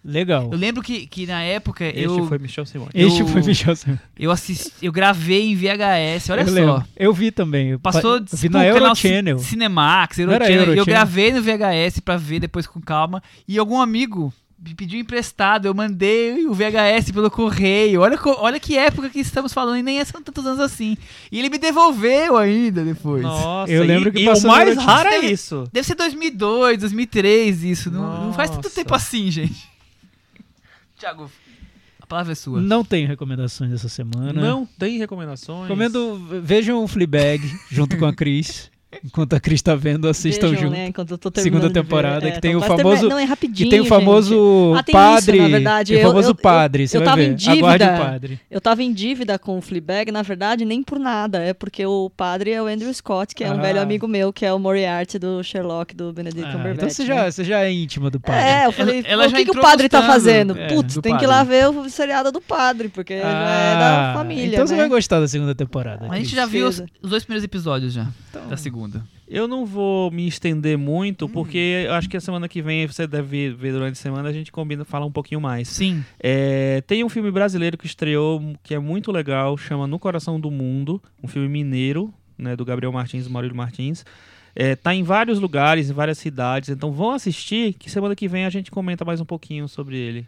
[0.02, 0.48] Legal.
[0.50, 2.90] Eu lembro que, que na época Este eu, foi Michel Simões.
[2.94, 4.00] Este eu- foi Michel Simões.
[4.18, 6.30] eu assisti, eu gravei em VHS.
[6.30, 6.52] Olha eu só.
[6.54, 6.84] lembro.
[6.96, 7.68] Eu vi também.
[7.70, 9.38] Eu Passou pa- tipo, vi na canal Eurochannel.
[9.38, 10.74] Ci- Cinemax, era Eurochannel.
[10.74, 13.22] E eu gravei no VHS pra ver depois com calma.
[13.46, 15.66] E algum amigo me pediu emprestado.
[15.66, 18.00] Eu mandei o VHS pelo correio.
[18.00, 19.76] Olha, olha que época que estamos falando.
[19.76, 20.96] E nem é são tantos anos assim.
[21.30, 23.22] E ele me devolveu ainda depois.
[23.22, 25.64] Nossa, Eu lembro e, que e o passou mais raro é Deve- isso.
[25.70, 27.90] Deve ser 2002, 2003 isso.
[27.90, 29.68] Não, não faz tanto tempo assim, gente.
[31.00, 31.30] Tiago,
[31.98, 32.60] a palavra é sua.
[32.60, 34.34] Não tenho recomendações essa semana.
[34.34, 35.62] Não tem recomendações.
[35.62, 37.40] Recomendo, vejam o Fleabag
[37.70, 38.69] junto com a Cris.
[39.04, 40.72] Enquanto a Cris tá vendo, assistam Vejam, junto.
[40.72, 43.24] né, enquanto eu tô terminando Segunda temporada, É, que tem então o famoso- Não, é
[43.24, 44.74] rapidinho, Que tem o famoso.
[44.76, 45.36] Ah, tem padre.
[45.38, 45.92] isso, na verdade.
[45.92, 47.28] tem o Eu- famoso eu- padre, você eu vai tava ver.
[47.30, 47.58] em dívida.
[47.60, 48.40] Aguarde o padre.
[48.50, 51.38] Eu tava em dívida com o Fleabag, na verdade, nem por nada.
[51.38, 53.62] É porque o padre é o Andrew Scott, que é um Ah.
[53.62, 56.76] velho amigo meu, que é o Moriarty do Sherlock, do Benedict Ah, Cumberbatch.
[56.78, 57.08] então você né?
[57.14, 58.42] já, você já é íntima do padre.
[58.42, 60.58] É, eu falei, Ela- ela "Pô, já o que, que o padre tá fazendo?
[60.58, 61.26] é, Putz, tem que ir padre.
[61.28, 64.80] lá ver o seriado do padre, porque já é da Ah, família, Então você né?
[64.80, 66.06] vai gostar da segunda temporada.
[66.10, 68.79] A gente já viu os dois primeiros episódios já, Então, da segunda.
[69.28, 71.28] Eu não vou me estender muito, Hum.
[71.28, 74.32] porque eu acho que a semana que vem você deve ver durante a semana, a
[74.32, 75.68] gente combina falar um pouquinho mais.
[75.68, 76.04] Sim.
[76.18, 80.50] É, tem um filme brasileiro que estreou que é muito legal, chama No Coração do
[80.50, 84.04] Mundo, um filme mineiro, né, do Gabriel Martins e Maurílio Martins.
[84.54, 88.44] É, tá em vários lugares, em várias cidades, então vão assistir, que semana que vem
[88.44, 90.26] a gente comenta mais um pouquinho sobre ele.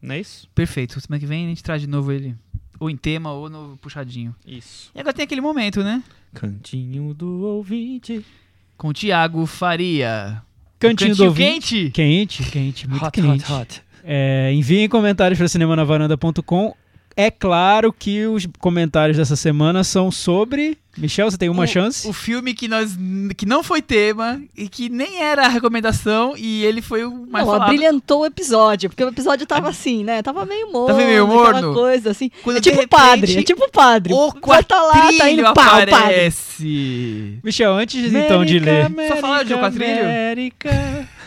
[0.00, 0.48] Não é isso?
[0.54, 0.98] Perfeito.
[1.00, 2.34] Semana que vem a gente traz de novo ele.
[2.82, 4.34] Ou em tema, ou no puxadinho.
[4.44, 4.90] Isso.
[4.92, 6.02] E agora tem aquele momento, né?
[6.34, 8.24] Cantinho do ouvinte.
[8.76, 10.42] Com o Thiago Faria.
[10.80, 11.92] Cantinho do ouvinte.
[11.92, 12.40] quente.
[12.42, 13.84] Quente, quente, muito quente.
[14.02, 16.74] É, enviem comentários para cinemanavaranda.com.
[17.16, 20.76] é claro que os comentários dessa semana são sobre.
[20.96, 22.06] Michel, você tem uma o, chance?
[22.06, 22.96] O filme que nós
[23.36, 27.46] que não foi tema e que nem era a recomendação e ele foi o mais
[27.46, 27.68] não, falado.
[27.68, 30.22] brilhantou o episódio, porque o episódio tava assim, né?
[30.22, 30.88] Tava meio morno.
[30.88, 31.74] Tava meio aquela morno?
[31.74, 32.30] coisa assim.
[32.42, 34.12] Quando é tipo padre, repente, é tipo padre.
[34.12, 35.94] O Vai tá lá, tá quatrilho indo pau, padre.
[35.94, 37.38] aparece.
[37.42, 38.90] Michel, antes então de ler.
[39.08, 40.00] Só falaram de quatrilho?
[40.00, 41.08] América.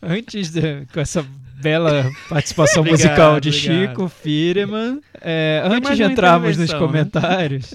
[0.00, 1.26] Antes de, com essa
[1.60, 3.88] bela participação Obrigado, musical de obrigado.
[3.88, 6.78] Chico Firman, é, antes de entrarmos nos né?
[6.78, 7.74] comentários,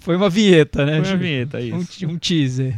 [0.00, 1.02] foi uma vinheta, né?
[1.02, 1.98] Foi uma vinheta, Um, isso.
[1.98, 2.74] te- um teaser.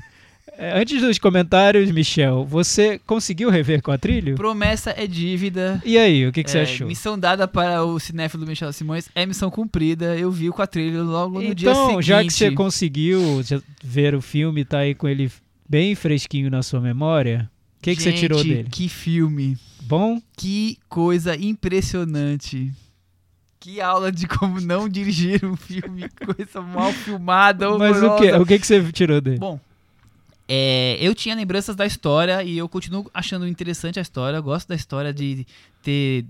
[0.57, 4.37] É, antes dos comentários, Michel, você conseguiu rever Quatrilho?
[4.37, 5.83] Promessa é dívida.
[5.85, 6.87] E aí, o que, que você É, achou?
[6.87, 10.17] Missão dada para o cinéfilo Michel Simões é missão cumprida.
[10.17, 12.07] Eu vi o quadrilho logo no dia Então, seguinte.
[12.07, 13.43] já que você conseguiu
[13.83, 15.29] ver o filme, tá aí com ele
[15.69, 17.51] bem fresquinho na sua memória,
[17.85, 18.69] que, que você tirou dele?
[18.71, 19.59] Que filme.
[19.83, 20.21] Bom?
[20.37, 22.73] Que coisa impressionante.
[23.61, 26.09] Que aula de como não dirigir um filme.
[26.09, 29.39] Coisa mal filmada, Mas o que, o que, que você tirou dele?
[29.39, 29.61] Bom,
[30.49, 34.39] é, eu tinha lembranças da história e eu continuo achando interessante a história.
[34.39, 35.47] Eu gosto da história de
[35.83, 36.25] ter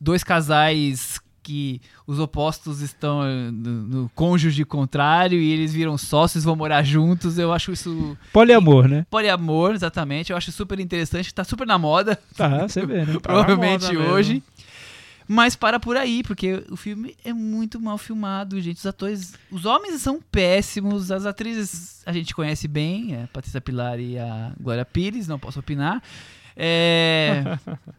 [0.00, 3.70] dois casais que os opostos estão eh, no,
[4.02, 7.38] no cônjuge contrário e eles viram sócios, vão morar juntos.
[7.38, 9.06] Eu acho isso Poliamor, né?
[9.10, 10.30] poliamor, exatamente.
[10.30, 13.16] Eu acho super interessante, tá super na moda, Tá, você vê, né?
[13.22, 14.12] provavelmente moda mesmo.
[14.14, 14.42] hoje.
[15.26, 18.76] Mas para por aí, porque o filme é muito mal filmado, gente.
[18.78, 19.34] Os atores.
[19.50, 24.18] Os homens são péssimos, as atrizes a gente conhece bem, é a Patrícia Pilar e
[24.18, 26.02] a Glória Pires, não posso opinar.
[26.56, 27.42] É,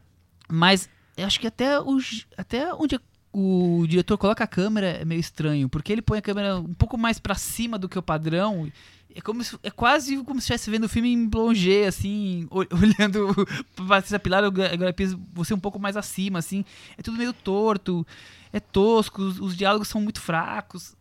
[0.49, 2.99] mas eu acho que até, o, j- até onde
[3.31, 6.97] o diretor coloca a câmera é meio estranho, porque ele põe a câmera um pouco
[6.97, 8.71] mais pra cima do que o padrão.
[9.15, 12.65] É, como se- é quase como se estivesse vendo o filme em plongé, assim, ol-
[12.71, 13.33] olhando
[13.87, 16.63] Patrícia Pilar e você um pouco mais acima, assim.
[16.97, 18.05] É tudo meio torto,
[18.53, 20.95] é tosco, os, os diálogos são muito fracos.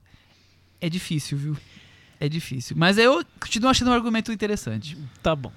[0.80, 1.56] É difícil, viu?
[2.20, 2.76] É difícil.
[2.78, 4.96] Mas eu continuo achando um argumento interessante.
[5.22, 5.52] Tá bom.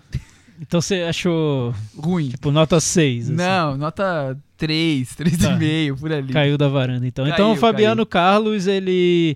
[0.62, 2.30] Então você achou, Ruim.
[2.30, 3.26] tipo, nota 6.
[3.26, 3.34] assim.
[3.36, 5.24] Não, nota 3, Tá.
[5.24, 6.32] 3,5 por ali.
[6.32, 7.26] Caiu da varanda, então.
[7.26, 9.36] Caiu, então o Fabiano Carlos, ele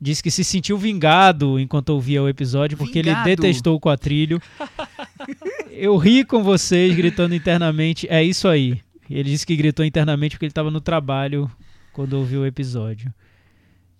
[0.00, 3.28] disse que se sentiu vingado enquanto ouvia o episódio, porque Vingado?
[3.28, 4.40] ele detestou o quatrilho.
[5.72, 8.80] Eu ri com vocês gritando internamente, é isso aí.
[9.08, 11.50] Ele disse que gritou internamente porque ele estava no trabalho
[11.92, 13.12] quando ouviu o episódio.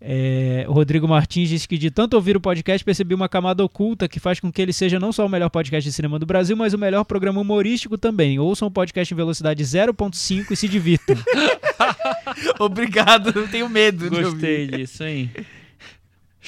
[0.01, 4.09] É, o Rodrigo Martins disse que de tanto ouvir o podcast percebi uma camada oculta
[4.09, 6.57] que faz com que ele seja não só o melhor podcast de cinema do Brasil,
[6.57, 8.39] mas o melhor programa humorístico também.
[8.39, 11.17] Ouçam o podcast em velocidade 0.5 e se divirtam.
[12.61, 15.31] Obrigado, eu tenho medo de Gostei disso, hein?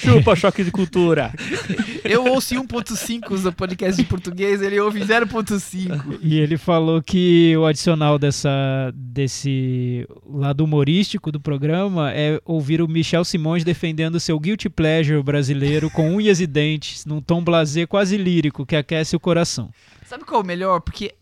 [0.01, 1.31] Chupa, choque de cultura.
[2.03, 6.19] Eu ouço em 1.5 do podcast de português, ele ouve em 0.5.
[6.21, 12.87] E ele falou que o adicional dessa, desse lado humorístico do programa é ouvir o
[12.87, 18.17] Michel Simões defendendo seu guilty pleasure brasileiro com unhas e dentes, num tom blasé quase
[18.17, 19.69] lírico que aquece o coração.
[20.05, 20.81] Sabe qual é o melhor?
[20.81, 21.13] Porque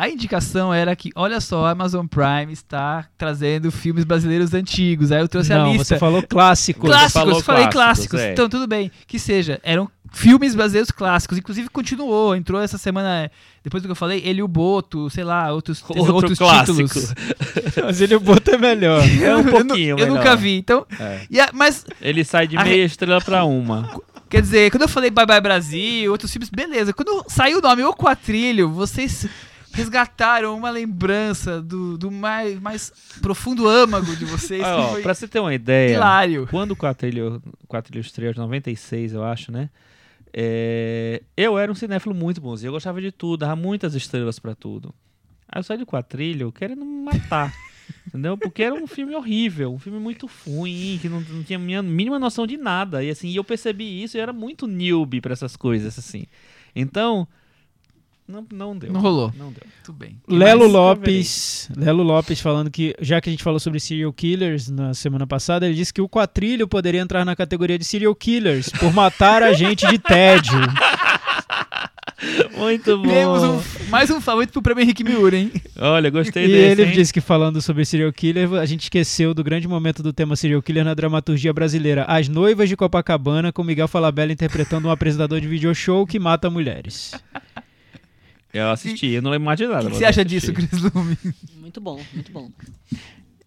[0.00, 5.10] a indicação era que, olha só, a Amazon Prime está trazendo filmes brasileiros antigos.
[5.10, 5.84] Aí eu trouxe a Não, lista.
[5.84, 6.86] você falou clássico.
[6.86, 7.74] Clássicos, falou falei clássicos,
[8.10, 8.20] clássicos.
[8.20, 8.32] é.
[8.32, 8.90] Então, tudo bem.
[9.08, 9.60] Que seja.
[9.62, 11.36] Eram filmes brasileiros clássicos.
[11.36, 12.36] Inclusive, continuou.
[12.36, 13.30] Entrou essa semana, é,
[13.64, 16.76] depois do que eu falei, ele e o Boto, sei lá, outros, Outro outros clássico.
[16.84, 17.14] títulos.
[17.84, 19.02] Mas ele bota é melhor.
[19.02, 20.16] É um Eu pouquinho Eu, melhor.
[20.16, 20.56] nunca vi.
[20.58, 21.40] Então, É.
[21.42, 24.00] a- mas, Ele sai de A meia estrela pra uma.
[24.30, 26.92] quer dizer, quando eu falei Bye Bye Brasil, outros filmes, beleza.
[26.92, 29.26] Quando saiu o nome O Quatrilho, vocês
[29.72, 34.62] resgataram uma lembrança do, do mais, mais profundo âmago de vocês.
[34.62, 36.46] Ah, ó, pra você ter uma ideia, hilário.
[36.50, 39.70] quando o Quatrilho, Quatrilho estreou, 96, eu acho, né?
[40.32, 42.68] É, eu era um cinéfilo muito bonzinho.
[42.68, 44.94] Eu gostava de tudo, dava muitas estrelas pra tudo.
[45.48, 47.52] Aí eu saí do Quatrilho querendo me matar.
[48.06, 48.36] Entendeu?
[48.36, 51.82] Porque era um filme horrível, um filme muito ruim, que não, não tinha a minha
[51.82, 53.02] mínima noção de nada.
[53.02, 56.26] E assim, eu percebi isso e era muito newbie pra essas coisas, assim.
[56.74, 57.26] Então,
[58.28, 58.92] não, não deu.
[58.92, 59.32] Não rolou.
[59.36, 59.62] Não deu.
[59.84, 60.16] Tudo bem.
[60.28, 60.66] Lelo?
[60.66, 65.26] Lopes, Lelo Lopes falando que, já que a gente falou sobre serial killers na semana
[65.26, 69.42] passada, ele disse que o Quatrilho poderia entrar na categoria de serial killers por matar
[69.42, 70.60] a gente de tédio.
[72.56, 73.08] Muito bom.
[73.08, 75.52] Temos um- mais um favorito pro prêmio Henrique Miura, hein?
[75.78, 76.96] Olha, gostei E desse, ele hein?
[76.96, 80.60] disse que falando sobre serial killer, a gente esqueceu do grande momento do tema serial
[80.60, 82.04] killer na dramaturgia brasileira.
[82.08, 86.50] As Noivas de Copacabana, com Miguel Falabella interpretando um apresentador de video show que mata
[86.50, 87.12] mulheres.
[88.52, 89.88] Eu assisti, eu não lembro mais de nada.
[89.88, 91.16] O que, você acha disso, Cris Lume?
[91.60, 92.50] Muito bom, muito bom.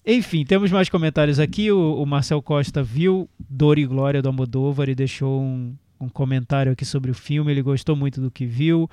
[0.06, 1.72] Enfim, temos mais comentários aqui.
[1.72, 6.72] O, o Marcel Costa viu Dor e Glória do Almodóvar e deixou um, um comentário
[6.72, 7.52] aqui sobre o filme.
[7.52, 8.90] Ele gostou muito do que viu.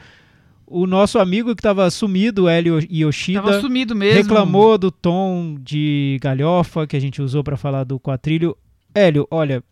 [0.67, 4.23] o nosso amigo que estava sumido, o Hélio Tava Yoshida, sumido mesmo.
[4.23, 8.57] reclamou do tom de galhofa que a gente usou para falar do quatrilho.
[8.95, 9.63] Hélio, olha,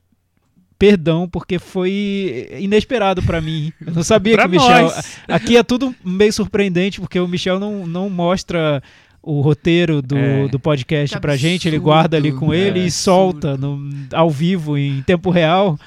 [0.79, 3.72] perdão, porque foi inesperado para mim.
[3.87, 4.83] Eu não sabia que o Michel.
[4.83, 5.18] nós.
[5.29, 8.83] Aqui é tudo meio surpreendente, porque o Michel não, não mostra
[9.22, 10.49] o roteiro do, É.
[10.49, 11.93] do podcast Que pra gente, ele absurdo.
[11.93, 12.87] guarda ali com ele É.
[12.87, 15.79] e solta no, ao vivo, em tempo real.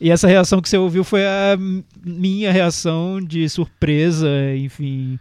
[0.00, 1.58] E essa reação que você ouviu foi a
[2.04, 5.18] minha reação de surpresa, enfim.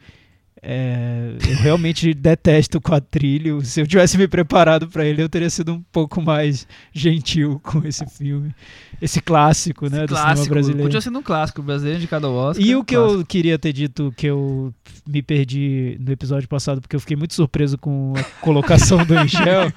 [0.68, 3.62] É, eu realmente detesto o quadrilho.
[3.62, 7.86] Se eu tivesse me preparado pra ele, eu teria sido um pouco mais gentil com
[7.88, 8.52] esse filme.
[9.00, 10.50] Esse clássico, né, do cinema clássico.
[10.50, 10.84] brasileiro.
[10.84, 12.66] Podia ser um clássico brasileiro indicado ao Oscar.
[12.66, 13.20] E o que clássico.
[13.20, 14.74] eu queria ter dito que eu
[15.08, 19.72] me perdi no episódio passado, porque eu fiquei muito surpreso com a colocação do Michel,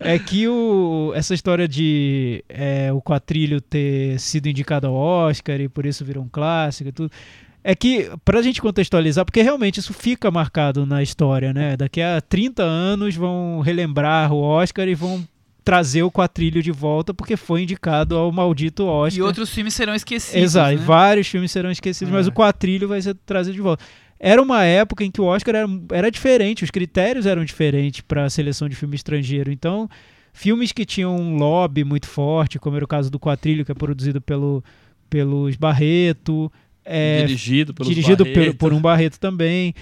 [0.00, 5.68] é que o, essa história de é, o quatrilho ter sido indicado ao Oscar e
[5.68, 7.10] por isso virou um clássico e tudo.
[7.64, 11.76] É que, pra gente contextualizar, porque realmente isso fica marcado na história, né?
[11.76, 15.24] Daqui a 30 anos vão relembrar o Oscar e vão
[15.64, 19.18] trazer o quatrilho de volta porque foi indicado ao maldito Oscar.
[19.18, 20.42] E outros filmes serão esquecidos.
[20.42, 20.76] Exato, né?
[20.84, 22.30] vários filmes serão esquecidos, mas É.
[22.30, 23.84] o quatrilho vai ser trazido de volta.
[24.18, 28.24] Era uma época em que o Oscar era, era diferente, os critérios eram diferentes para
[28.24, 29.52] a seleção de filme estrangeiro.
[29.52, 29.88] Então,
[30.32, 33.74] filmes que tinham um lobby muito forte, como era o caso do Quatrilho, que é
[33.74, 34.64] produzido pelo,
[35.08, 36.50] pelos Barreto,
[36.84, 38.24] é, dirigido pelos dirigido
[38.58, 39.74] por um Barreto também.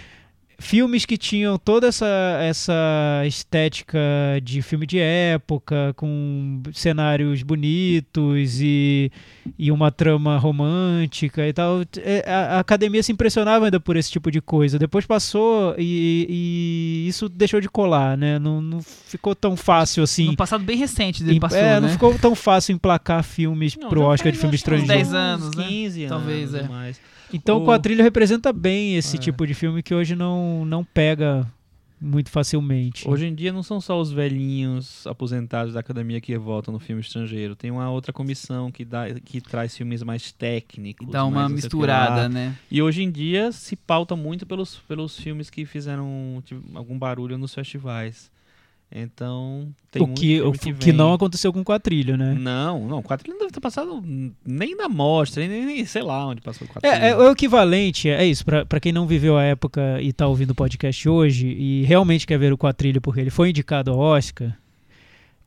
[0.63, 2.07] Filmes que tinham toda essa,
[2.43, 3.99] essa estética
[4.43, 9.11] de filme de época, com cenários bonitos e,
[9.59, 11.81] e uma trama romântica e tal.
[11.97, 14.79] É, A, a academia se impressionava ainda por esse tipo de coisa.
[14.79, 18.39] Depois passou e, e isso deixou de colar, né?
[18.39, 20.27] Não, não ficou tão fácil assim.
[20.27, 21.81] No passado bem recente dele Em- passou, é, né?
[21.81, 24.93] não ficou tão fácil emplacar filmes Não, pro Oscar de filme estrangeiro.
[24.93, 25.65] 10 anos, né?
[25.67, 26.69] 15 Talvez, anos é.
[26.71, 27.01] mais.
[27.37, 29.21] Então o Quadrilho representa bem esse É.
[29.21, 31.47] tipo de filme que hoje não, não pega
[32.01, 33.07] muito facilmente.
[33.07, 37.03] Hoje em dia não são só os velhinhos aposentados da academia que voltam no filme
[37.03, 37.55] estrangeiro.
[37.55, 41.07] Tem uma outra comissão que, dá, que traz filmes mais técnicos.
[41.11, 42.57] Dá uma misturada, né?
[42.71, 47.37] E hoje em dia se pauta muito pelos, pelos filmes que fizeram tipo, algum barulho
[47.37, 48.31] nos festivais.
[48.93, 52.35] Então, tem o que, o que, que não aconteceu com o Quatrilho, né?
[52.37, 54.03] Não, não, o Quatrilho não deve ter passado
[54.45, 56.93] nem na mostra, nem, nem sei lá onde passou o Quatrilho.
[56.93, 60.51] É, é, o equivalente, é isso, pra quem não viveu a época e tá ouvindo
[60.51, 64.57] o podcast hoje e realmente quer ver o Quatrilho porque ele foi indicado ao Oscar,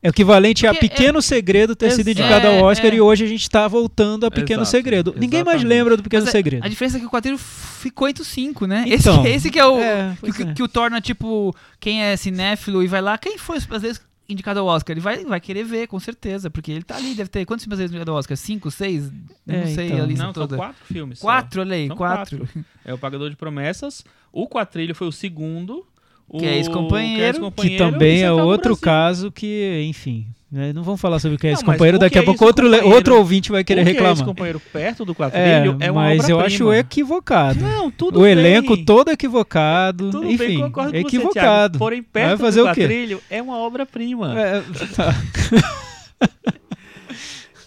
[0.04, 2.20] é o equivalente a Porque é- Pequeno Segredo ter sido Exato.
[2.20, 2.96] indicado ao É, Oscar é.
[2.96, 5.14] e hoje a gente tá voltando a Pequeno Exato, Segredo.
[5.18, 6.62] Ninguém mais lembra do Pequeno Mas a- Segredo.
[6.64, 8.84] A diferença é que o quadrilho ficou entre os cinco, né?
[8.86, 9.78] Então, esse, esse que é o.
[9.80, 10.52] é, que, que- é.
[10.54, 14.60] que o torna, tipo, quem é cinéfilo e vai lá, quem foi às vezes indicado
[14.60, 14.92] ao Oscar?
[14.94, 17.44] Ele vai, vai querer ver, com certeza, porque ele tá ali, deve ter.
[17.46, 18.36] Quantos filmes indicado ao Oscar?
[18.36, 19.10] Cinco, seis?
[19.46, 20.02] Não É, sei então.
[20.02, 20.56] a lista Não, são toda.
[20.56, 21.18] quatro filmes.
[21.18, 22.48] Quatro, olha aí, São quatro.
[22.84, 24.04] É o Pagador de Promessas.
[24.32, 25.86] O Quatrilho foi o segundo.
[26.28, 26.38] O...
[26.38, 30.26] Que é Ex-Companheiro, que é Que Ex-Companheiro também e é do outro caso que, enfim,
[30.50, 32.18] né, não vamos falar sobre o que é Não, esse mas companheiro, o daqui que
[32.18, 34.16] a é pouco outro, outro ouvinte vai querer o que É reclamar.
[34.16, 37.60] Ex-Companheiro perto do É, Quatrilho é, uma mas eu acho equivocado.
[37.60, 38.32] Não, tudo o bem.
[38.32, 40.10] elenco todo equivocado.
[40.10, 41.72] Tudo enfim, bem, concordo com você, equivocado.
[41.72, 41.78] Thiago.
[41.78, 42.82] Porém, perto Vai fazer do o quê?
[42.82, 44.34] Quatrilho é uma obra-prima.
[44.40, 44.62] É,
[44.94, 45.14] tá.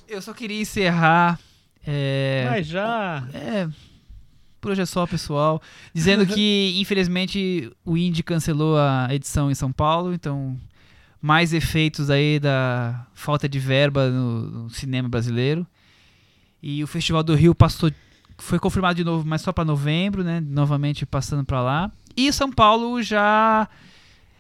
[0.07, 1.37] Eu só queria encerrar.
[1.85, 3.27] É, Mas já...
[3.33, 3.67] É.
[4.59, 5.61] Por hoje é só, pessoal.
[5.93, 10.57] Dizendo que, infelizmente, o Indy cancelou a edição em São Paulo, então
[11.21, 15.65] mais efeitos aí da falta de verba no, no cinema brasileiro.
[16.61, 17.91] E o Festival do Rio passou,
[18.37, 20.39] foi confirmado de novo, mas só para novembro, né?
[20.39, 21.91] Novamente passando para lá.
[22.15, 23.67] E São Paulo já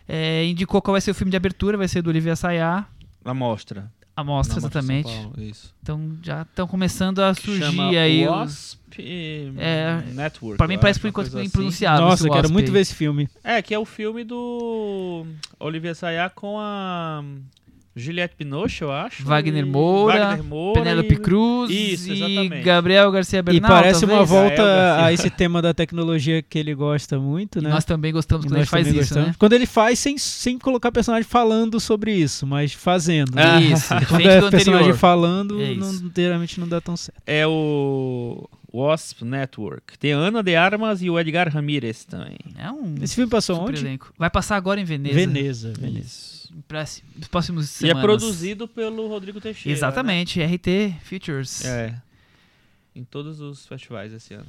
[0.07, 2.85] é, indicou qual vai ser o filme de abertura, vai ser do Olivier Sayá.
[3.23, 3.91] Na mostra.
[4.17, 5.03] A mostra, exatamente.
[5.07, 5.71] Paulo, isso.
[5.83, 8.27] Então já estão começando a surgir chama aí.
[8.27, 10.57] os- Wasp É, Network.
[10.57, 11.43] Pra mim parece por enquanto assim.
[11.43, 12.03] impronunciável.
[12.03, 12.71] Nossa, esse eu quero muito aí.
[12.73, 13.29] ver esse filme.
[13.43, 15.23] É, que é o filme do
[15.59, 17.23] Olivier Sayá com a
[17.97, 19.23] Juliette Binoche, eu acho.
[19.25, 22.49] Wagner e- Moura, Wagner Moura Penélope e- Cruz Isso, e.
[22.61, 23.69] Gabriel Garcia E Bernal.
[23.71, 24.29] parece uma talvez?
[24.29, 27.69] volta É, eu a esse tema da tecnologia que ele gosta muito, E né?
[27.69, 29.29] nós também gostamos E quando ele nós faz também isso, gostamos.
[29.29, 29.35] né?
[29.39, 33.33] Quando ele faz sem, sem colocar personagem falando sobre isso, mas fazendo.
[33.35, 33.43] né?
[33.43, 34.97] Ah, Isso, Quando é do personagem anterior.
[34.97, 36.11] falando, É não, isso.
[36.15, 37.21] geralmente não dá tão certo.
[37.25, 39.97] É o Wasp Network.
[39.97, 42.37] Tem a Ana de Armas e o Edgar Ramírez também.
[42.57, 43.79] É um Esse filme passou onde?
[43.81, 44.13] elenco.
[44.17, 45.15] Vai passar agora em Veneza.
[45.15, 45.73] Veneza.
[45.79, 45.99] Veneza.
[46.05, 46.36] Isso.
[47.31, 47.97] Próximos E semanas.
[47.97, 49.75] é produzido pelo Rodrigo Teixeira.
[49.77, 51.63] Exatamente, RT Features.
[51.63, 51.69] né?
[51.87, 52.01] É.
[52.99, 54.45] Em todos os festivais esse ano.